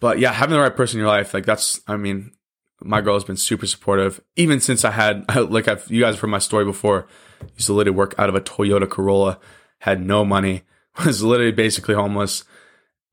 But 0.00 0.18
yeah, 0.18 0.32
having 0.32 0.54
the 0.54 0.60
right 0.60 0.74
person 0.74 0.98
in 0.98 1.02
your 1.02 1.08
life, 1.08 1.34
like 1.34 1.46
that's 1.46 1.80
I 1.86 1.96
mean, 1.96 2.32
my 2.80 3.00
girl 3.00 3.14
has 3.14 3.24
been 3.24 3.36
super 3.36 3.66
supportive 3.66 4.20
even 4.36 4.60
since 4.60 4.84
I 4.84 4.90
had 4.92 5.24
like 5.50 5.68
I've 5.68 5.90
you 5.90 6.02
guys 6.02 6.14
have 6.14 6.20
heard 6.20 6.28
my 6.28 6.38
story 6.38 6.64
before. 6.64 7.06
Used 7.54 7.66
to 7.66 7.72
literally 7.72 7.96
work 7.96 8.16
out 8.18 8.28
of 8.28 8.34
a 8.34 8.40
Toyota 8.40 8.88
Corolla, 8.88 9.38
had 9.78 10.04
no 10.04 10.24
money, 10.24 10.62
was 11.04 11.22
literally 11.22 11.52
basically 11.52 11.94
homeless. 11.94 12.44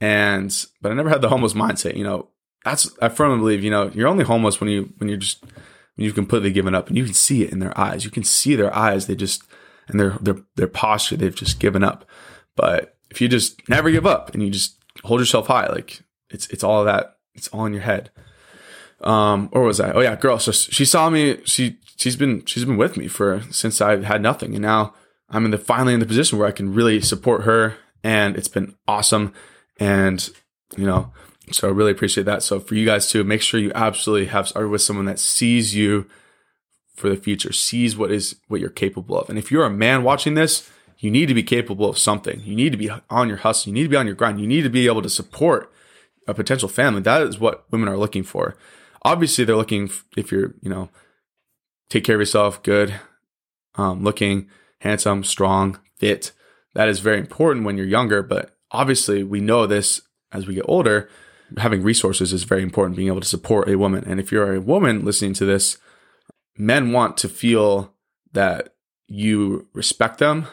And 0.01 0.53
but 0.81 0.91
I 0.91 0.95
never 0.95 1.09
had 1.09 1.21
the 1.21 1.29
homeless 1.29 1.53
mindset, 1.53 1.95
you 1.95 2.03
know. 2.03 2.29
That's 2.65 2.89
I 3.01 3.07
firmly 3.09 3.37
believe, 3.37 3.63
you 3.63 3.71
know, 3.71 3.89
you're 3.93 4.07
only 4.07 4.25
homeless 4.25 4.59
when 4.59 4.69
you 4.69 4.93
when 4.97 5.07
you're 5.07 5.17
just 5.17 5.41
when 5.43 6.05
you've 6.05 6.15
completely 6.15 6.51
given 6.51 6.75
up 6.75 6.89
and 6.89 6.97
you 6.97 7.05
can 7.05 7.13
see 7.13 7.43
it 7.43 7.51
in 7.51 7.59
their 7.59 7.77
eyes. 7.79 8.03
You 8.03 8.11
can 8.11 8.23
see 8.23 8.55
their 8.55 8.75
eyes, 8.75 9.07
they 9.07 9.15
just 9.15 9.43
and 9.87 9.99
their 9.99 10.17
their 10.19 10.35
their 10.55 10.67
posture, 10.67 11.15
they've 11.15 11.33
just 11.33 11.59
given 11.59 11.83
up. 11.83 12.05
But 12.57 12.97
if 13.09 13.21
you 13.21 13.29
just 13.29 13.69
never 13.69 13.89
give 13.89 14.05
up 14.05 14.33
and 14.33 14.43
you 14.43 14.49
just 14.49 14.75
hold 15.03 15.21
yourself 15.21 15.47
high, 15.47 15.67
like 15.67 16.01
it's 16.29 16.47
it's 16.47 16.63
all 16.63 16.83
that, 16.83 17.17
it's 17.33 17.47
all 17.49 17.65
in 17.65 17.73
your 17.73 17.83
head 17.83 18.11
um, 19.01 19.49
or 19.51 19.63
was 19.63 19.79
I? 19.79 19.91
Oh 19.91 20.01
yeah, 20.01 20.15
girl. 20.15 20.39
So 20.39 20.51
she 20.51 20.85
saw 20.85 21.09
me. 21.09 21.39
She 21.45 21.77
she's 21.97 22.15
been 22.15 22.43
she's 22.45 22.65
been 22.65 22.77
with 22.77 22.97
me 22.97 23.07
for 23.07 23.43
since 23.51 23.81
I 23.81 24.03
had 24.03 24.21
nothing, 24.21 24.53
and 24.53 24.61
now 24.61 24.93
I'm 25.29 25.45
in 25.45 25.51
the 25.51 25.57
finally 25.57 25.93
in 25.93 25.99
the 25.99 26.05
position 26.05 26.37
where 26.39 26.47
I 26.47 26.51
can 26.51 26.73
really 26.73 27.01
support 27.01 27.43
her, 27.43 27.75
and 28.03 28.35
it's 28.35 28.47
been 28.47 28.75
awesome. 28.87 29.33
And 29.79 30.27
you 30.77 30.85
know, 30.85 31.11
so 31.51 31.67
I 31.67 31.71
really 31.71 31.91
appreciate 31.91 32.25
that. 32.25 32.43
So 32.43 32.59
for 32.59 32.75
you 32.75 32.85
guys 32.85 33.09
too, 33.09 33.23
make 33.23 33.41
sure 33.41 33.59
you 33.59 33.71
absolutely 33.75 34.27
have 34.27 34.51
are 34.55 34.67
with 34.67 34.81
someone 34.81 35.05
that 35.05 35.19
sees 35.19 35.75
you 35.75 36.07
for 36.95 37.09
the 37.09 37.17
future, 37.17 37.51
sees 37.51 37.97
what 37.97 38.11
is 38.11 38.37
what 38.47 38.59
you're 38.59 38.69
capable 38.69 39.19
of. 39.19 39.29
And 39.29 39.37
if 39.37 39.51
you're 39.51 39.65
a 39.65 39.69
man 39.69 40.03
watching 40.03 40.33
this, 40.33 40.69
you 40.97 41.11
need 41.11 41.27
to 41.27 41.33
be 41.33 41.43
capable 41.43 41.89
of 41.89 41.97
something. 41.97 42.41
You 42.41 42.55
need 42.55 42.71
to 42.71 42.77
be 42.77 42.89
on 43.09 43.27
your 43.27 43.37
hustle. 43.37 43.69
You 43.69 43.73
need 43.73 43.83
to 43.83 43.89
be 43.89 43.97
on 43.97 44.05
your 44.05 44.15
grind. 44.15 44.39
You 44.39 44.47
need 44.47 44.61
to 44.61 44.69
be 44.69 44.87
able 44.87 45.01
to 45.01 45.09
support 45.09 45.71
a 46.27 46.33
potential 46.33 46.69
family. 46.69 47.01
That 47.01 47.21
is 47.21 47.39
what 47.39 47.65
women 47.71 47.89
are 47.89 47.97
looking 47.97 48.23
for 48.23 48.55
obviously 49.05 49.45
they're 49.45 49.55
looking 49.55 49.89
if 50.17 50.31
you're, 50.31 50.55
you 50.61 50.69
know, 50.69 50.89
take 51.89 52.03
care 52.03 52.15
of 52.15 52.21
yourself, 52.21 52.61
good, 52.63 52.99
um, 53.75 54.03
looking, 54.03 54.49
handsome, 54.79 55.23
strong, 55.23 55.79
fit. 55.95 56.31
That 56.73 56.89
is 56.89 56.99
very 56.99 57.19
important 57.19 57.65
when 57.65 57.77
you're 57.77 57.85
younger, 57.85 58.23
but 58.23 58.57
obviously 58.71 59.23
we 59.23 59.39
know 59.39 59.67
this 59.67 60.01
as 60.33 60.47
we 60.47 60.55
get 60.55 60.65
older. 60.67 61.07
Having 61.57 61.83
resources 61.83 62.33
is 62.33 62.43
very 62.43 62.63
important, 62.63 62.97
being 62.97 63.07
able 63.07 63.21
to 63.21 63.27
support 63.27 63.69
a 63.69 63.77
woman. 63.77 64.03
And 64.05 64.19
if 64.19 64.31
you're 64.31 64.55
a 64.55 64.61
woman 64.61 65.05
listening 65.05 65.33
to 65.35 65.45
this, 65.45 65.77
men 66.57 66.91
want 66.91 67.17
to 67.17 67.29
feel 67.29 67.93
that 68.33 68.73
you 69.07 69.67
respect 69.73 70.17
them 70.17 70.47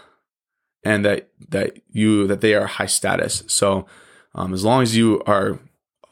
and 0.85 1.05
that 1.05 1.31
that 1.49 1.79
you 1.91 2.27
that 2.27 2.41
they 2.41 2.55
are 2.55 2.67
high 2.67 2.87
status. 2.87 3.43
So 3.47 3.87
um, 4.35 4.53
as 4.53 4.65
long 4.65 4.83
as 4.83 4.97
you 4.97 5.23
are 5.27 5.59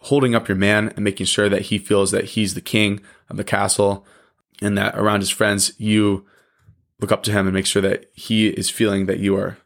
holding 0.03 0.35
up 0.35 0.49
your 0.49 0.57
man 0.57 0.89
and 0.91 1.05
making 1.05 1.27
sure 1.27 1.49
that 1.49 1.63
he 1.63 1.79
feels 1.79 2.11
that 2.11 2.25
he's 2.25 2.55
the 2.55 2.61
king 2.61 3.01
of 3.29 3.37
the 3.37 3.45
castle 3.45 4.07
and 4.63 4.77
that 4.79 4.97
around 4.97 5.21
his 5.21 5.31
friends 5.31 5.73
you 5.79 6.25
look 7.01 7.13
up 7.13 7.23
to 7.23 7.33
him 7.33 7.47
and 7.47 7.55
make 7.55 7.67
sure 7.67 7.83
that 7.83 8.11
he 8.15 8.49
is 8.49 8.71
feeling 8.71 9.07
that 9.07 9.19
you 9.19 9.37
are 9.37 9.59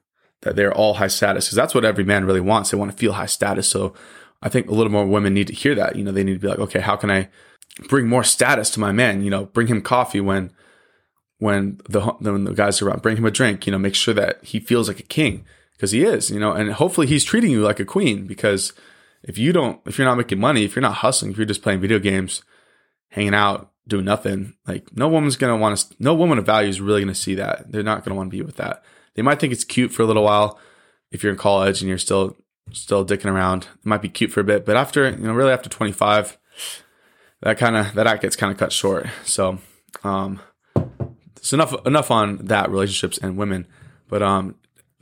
that 0.42 0.56
they're 0.56 0.74
all 0.74 0.94
high 0.94 1.06
status 1.06 1.46
because 1.46 1.56
that's 1.56 1.74
what 1.74 1.84
every 1.84 2.04
man 2.04 2.24
really 2.24 2.40
wants 2.40 2.70
they 2.70 2.76
want 2.76 2.90
to 2.90 2.96
feel 2.96 3.12
high 3.12 3.26
status 3.26 3.68
so 3.68 3.94
i 4.44 4.48
think 4.48 4.68
a 4.68 4.74
little 4.74 4.92
more 4.92 5.06
women 5.06 5.34
need 5.34 5.48
to 5.48 5.54
hear 5.54 5.74
that 5.74 5.96
you 5.96 6.04
know 6.04 6.12
they 6.12 6.22
need 6.22 6.34
to 6.34 6.38
be 6.38 6.48
like 6.48 6.60
okay 6.60 6.80
how 6.80 6.94
can 6.94 7.10
i 7.10 7.28
bring 7.88 8.06
more 8.06 8.22
status 8.22 8.70
to 8.70 8.78
my 8.78 8.92
man 8.92 9.22
you 9.22 9.30
know 9.30 9.46
bring 9.46 9.66
him 9.66 9.82
coffee 9.82 10.20
when 10.20 10.52
when 11.38 11.80
the 11.88 12.00
when 12.00 12.44
the 12.44 12.52
guys 12.52 12.80
are 12.80 12.88
around 12.88 13.02
bring 13.02 13.16
him 13.16 13.24
a 13.24 13.30
drink 13.30 13.66
you 13.66 13.72
know 13.72 13.78
make 13.78 13.96
sure 13.96 14.14
that 14.14 14.42
he 14.44 14.60
feels 14.60 14.86
like 14.86 15.00
a 15.00 15.04
king 15.04 15.44
because 15.72 15.90
he 15.90 16.04
is 16.04 16.30
you 16.30 16.38
know 16.38 16.52
and 16.52 16.72
hopefully 16.74 17.08
he's 17.08 17.24
treating 17.24 17.50
you 17.50 17.62
like 17.62 17.80
a 17.80 17.84
queen 17.84 18.26
because 18.26 18.72
if 19.24 19.38
you 19.38 19.52
don't, 19.52 19.80
if 19.86 19.98
you're 19.98 20.06
not 20.06 20.18
making 20.18 20.38
money, 20.38 20.64
if 20.64 20.76
you're 20.76 20.82
not 20.82 20.96
hustling, 20.96 21.32
if 21.32 21.38
you're 21.38 21.46
just 21.46 21.62
playing 21.62 21.80
video 21.80 21.98
games, 21.98 22.42
hanging 23.08 23.34
out, 23.34 23.72
doing 23.88 24.04
nothing, 24.04 24.54
like 24.68 24.94
no 24.96 25.08
woman's 25.08 25.36
gonna 25.36 25.56
want 25.56 25.78
to, 25.78 25.94
no 25.98 26.14
woman 26.14 26.38
of 26.38 26.46
value 26.46 26.68
is 26.68 26.80
really 26.80 27.00
gonna 27.00 27.14
see 27.14 27.34
that. 27.36 27.72
They're 27.72 27.82
not 27.82 28.04
gonna 28.04 28.16
want 28.16 28.30
to 28.30 28.36
be 28.36 28.42
with 28.42 28.56
that. 28.56 28.84
They 29.14 29.22
might 29.22 29.40
think 29.40 29.52
it's 29.52 29.64
cute 29.64 29.92
for 29.92 30.02
a 30.02 30.06
little 30.06 30.24
while 30.24 30.58
if 31.10 31.22
you're 31.22 31.32
in 31.32 31.38
college 31.38 31.80
and 31.80 31.88
you're 31.88 31.98
still 31.98 32.36
still 32.72 33.04
dicking 33.04 33.32
around. 33.32 33.68
It 33.74 33.86
might 33.86 34.02
be 34.02 34.08
cute 34.08 34.32
for 34.32 34.40
a 34.40 34.44
bit, 34.44 34.64
but 34.64 34.76
after 34.76 35.08
you 35.08 35.16
know, 35.16 35.32
really 35.32 35.52
after 35.52 35.68
25, 35.68 36.38
that 37.42 37.58
kind 37.58 37.76
of 37.76 37.94
that 37.94 38.06
act 38.06 38.22
gets 38.22 38.36
kind 38.36 38.52
of 38.52 38.58
cut 38.58 38.72
short. 38.72 39.06
So, 39.24 39.58
um, 40.02 40.40
it's 41.36 41.52
enough 41.52 41.74
enough 41.86 42.10
on 42.10 42.38
that 42.38 42.70
relationships 42.70 43.18
and 43.18 43.36
women. 43.36 43.66
But 44.08 44.22
um, 44.22 44.56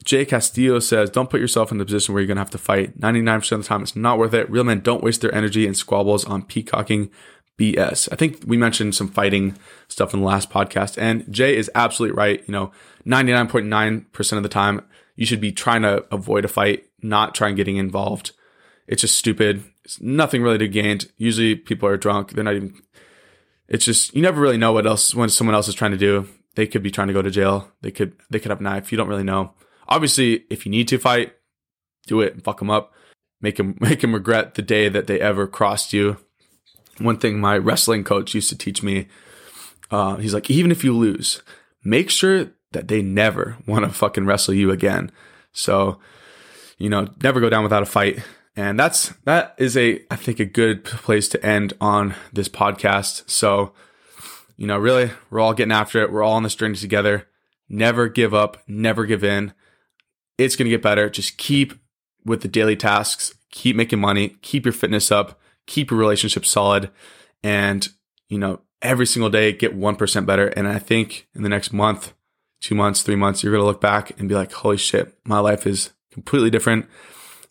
Jay 0.04 0.24
Castillo 0.24 0.78
says, 0.80 1.10
don't 1.10 1.30
put 1.30 1.40
yourself 1.40 1.70
in 1.70 1.78
the 1.78 1.84
position 1.84 2.14
where 2.14 2.22
you're 2.22 2.34
to 2.34 2.40
have 2.40 2.50
to 2.50 2.58
fight. 2.58 2.98
99% 2.98 3.52
of 3.52 3.62
the 3.62 3.68
time, 3.68 3.82
it's 3.82 3.96
not 3.96 4.18
worth 4.18 4.34
it. 4.34 4.50
Real 4.50 4.64
men 4.64 4.80
don't 4.80 5.02
waste 5.02 5.20
their 5.20 5.34
energy 5.34 5.66
and 5.66 5.76
squabbles 5.76 6.24
on 6.24 6.42
peacocking 6.42 7.10
BS. 7.58 8.08
I 8.10 8.16
think 8.16 8.42
we 8.46 8.56
mentioned 8.56 8.94
some 8.94 9.08
fighting 9.08 9.56
stuff 9.88 10.14
in 10.14 10.20
the 10.20 10.26
last 10.26 10.50
podcast, 10.50 11.00
and 11.00 11.30
Jay 11.32 11.56
is 11.56 11.70
absolutely 11.74 12.16
right. 12.16 12.42
You 12.46 12.52
know, 12.52 12.72
99.9% 13.06 14.36
of 14.36 14.42
the 14.42 14.48
time, 14.48 14.82
you 15.16 15.26
should 15.26 15.40
be 15.40 15.52
trying 15.52 15.82
to 15.82 16.04
avoid 16.12 16.44
a 16.44 16.48
fight, 16.48 16.84
not 17.02 17.34
trying 17.34 17.54
getting 17.54 17.76
involved. 17.76 18.32
It's 18.86 19.02
just 19.02 19.16
stupid. 19.16 19.64
It's 19.84 20.00
nothing 20.00 20.42
really 20.42 20.58
to 20.58 20.68
gain. 20.68 20.98
Usually 21.16 21.54
people 21.54 21.88
are 21.88 21.96
drunk. 21.96 22.32
They're 22.32 22.44
not 22.44 22.54
even, 22.54 22.80
it's 23.68 23.84
just, 23.84 24.14
you 24.14 24.22
never 24.22 24.40
really 24.40 24.58
know 24.58 24.72
what 24.72 24.86
else, 24.86 25.14
when 25.14 25.28
someone 25.28 25.54
else 25.54 25.68
is 25.68 25.74
trying 25.74 25.92
to 25.92 25.96
do. 25.96 26.28
They 26.54 26.66
could 26.66 26.82
be 26.82 26.90
trying 26.90 27.08
to 27.08 27.14
go 27.14 27.22
to 27.22 27.30
jail. 27.30 27.70
They 27.80 27.90
could, 27.90 28.14
they 28.30 28.38
could 28.38 28.50
have 28.50 28.60
a 28.60 28.64
knife. 28.64 28.92
You 28.92 28.98
don't 28.98 29.08
really 29.08 29.24
know. 29.24 29.54
Obviously, 29.88 30.44
if 30.50 30.66
you 30.66 30.70
need 30.70 30.88
to 30.88 30.98
fight, 30.98 31.34
do 32.06 32.20
it 32.20 32.34
and 32.34 32.44
fuck 32.44 32.58
them 32.58 32.70
up. 32.70 32.92
Make 33.40 33.56
them 33.56 33.76
make 33.80 34.00
them 34.00 34.14
regret 34.14 34.54
the 34.54 34.62
day 34.62 34.88
that 34.88 35.06
they 35.06 35.20
ever 35.20 35.46
crossed 35.46 35.92
you. 35.92 36.18
One 36.98 37.18
thing 37.18 37.40
my 37.40 37.56
wrestling 37.56 38.04
coach 38.04 38.34
used 38.34 38.50
to 38.50 38.58
teach 38.58 38.82
me, 38.82 39.08
uh, 39.90 40.16
he's 40.16 40.34
like, 40.34 40.50
even 40.50 40.70
if 40.70 40.84
you 40.84 40.96
lose, 40.96 41.42
make 41.82 42.10
sure 42.10 42.52
that 42.72 42.88
they 42.88 43.02
never 43.02 43.56
want 43.66 43.84
to 43.84 43.90
fucking 43.90 44.26
wrestle 44.26 44.54
you 44.54 44.70
again. 44.70 45.10
So, 45.52 45.98
you 46.78 46.88
know, 46.88 47.08
never 47.22 47.40
go 47.40 47.50
down 47.50 47.62
without 47.62 47.82
a 47.82 47.86
fight. 47.86 48.22
And 48.54 48.78
that's 48.78 49.08
that 49.24 49.54
is 49.58 49.76
a 49.76 50.00
I 50.10 50.16
think 50.16 50.38
a 50.40 50.44
good 50.44 50.84
place 50.84 51.28
to 51.28 51.44
end 51.44 51.72
on 51.80 52.14
this 52.32 52.48
podcast. 52.48 53.28
So, 53.30 53.72
you 54.56 54.66
know, 54.66 54.78
really, 54.78 55.10
we're 55.30 55.40
all 55.40 55.54
getting 55.54 55.72
after 55.72 56.02
it. 56.02 56.12
We're 56.12 56.22
all 56.22 56.34
on 56.34 56.42
this 56.42 56.54
journey 56.54 56.76
together. 56.76 57.28
Never 57.68 58.08
give 58.08 58.34
up, 58.34 58.58
never 58.66 59.06
give 59.06 59.24
in. 59.24 59.54
It's 60.36 60.56
going 60.56 60.66
to 60.66 60.70
get 60.70 60.82
better. 60.82 61.08
Just 61.08 61.38
keep 61.38 61.74
with 62.24 62.42
the 62.42 62.48
daily 62.48 62.76
tasks, 62.76 63.34
keep 63.50 63.76
making 63.76 64.00
money, 64.00 64.36
keep 64.42 64.64
your 64.64 64.72
fitness 64.72 65.10
up, 65.10 65.40
keep 65.66 65.90
your 65.90 65.98
relationship 65.98 66.44
solid, 66.44 66.90
and, 67.42 67.88
you 68.28 68.38
know, 68.38 68.60
every 68.80 69.06
single 69.06 69.30
day 69.30 69.52
get 69.52 69.76
1% 69.76 70.26
better. 70.26 70.48
And 70.48 70.68
I 70.68 70.78
think 70.78 71.28
in 71.34 71.42
the 71.42 71.48
next 71.48 71.72
month, 71.72 72.12
two 72.62 72.74
months, 72.74 73.02
three 73.02 73.16
months, 73.16 73.42
you're 73.42 73.52
going 73.52 73.62
to 73.62 73.66
look 73.66 73.80
back 73.80 74.18
and 74.18 74.28
be 74.28 74.34
like, 74.34 74.52
holy 74.52 74.78
shit, 74.78 75.14
my 75.24 75.40
life 75.40 75.66
is 75.66 75.90
completely 76.12 76.48
different. 76.48 76.86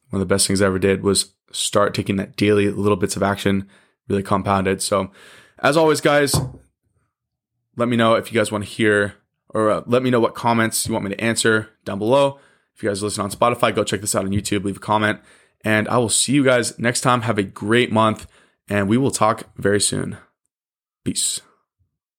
One 0.09 0.21
of 0.21 0.27
the 0.27 0.33
best 0.33 0.47
things 0.47 0.61
I 0.61 0.65
ever 0.65 0.79
did 0.79 1.03
was 1.03 1.33
start 1.51 1.93
taking 1.93 2.15
that 2.15 2.37
daily 2.37 2.69
little 2.69 2.95
bits 2.95 3.15
of 3.15 3.23
action, 3.23 3.69
really 4.07 4.23
compounded. 4.23 4.81
So, 4.81 5.11
as 5.59 5.77
always, 5.77 6.01
guys, 6.01 6.35
let 7.75 7.87
me 7.87 7.97
know 7.97 8.15
if 8.15 8.31
you 8.31 8.39
guys 8.39 8.51
want 8.51 8.63
to 8.63 8.69
hear 8.69 9.15
or 9.49 9.69
uh, 9.69 9.81
let 9.85 10.01
me 10.01 10.09
know 10.09 10.19
what 10.19 10.33
comments 10.33 10.87
you 10.87 10.93
want 10.93 11.05
me 11.05 11.11
to 11.11 11.21
answer 11.21 11.69
down 11.85 11.99
below. 11.99 12.39
If 12.75 12.81
you 12.81 12.89
guys 12.89 13.03
listen 13.03 13.23
on 13.23 13.31
Spotify, 13.31 13.75
go 13.75 13.83
check 13.83 14.01
this 14.01 14.15
out 14.15 14.25
on 14.25 14.31
YouTube, 14.31 14.63
leave 14.63 14.77
a 14.77 14.79
comment, 14.79 15.19
and 15.63 15.87
I 15.89 15.97
will 15.97 16.09
see 16.09 16.33
you 16.33 16.43
guys 16.43 16.79
next 16.79 17.01
time. 17.01 17.23
Have 17.23 17.37
a 17.37 17.43
great 17.43 17.91
month, 17.91 18.27
and 18.69 18.87
we 18.87 18.97
will 18.97 19.11
talk 19.11 19.43
very 19.57 19.81
soon. 19.81 20.17
Peace. 21.03 21.41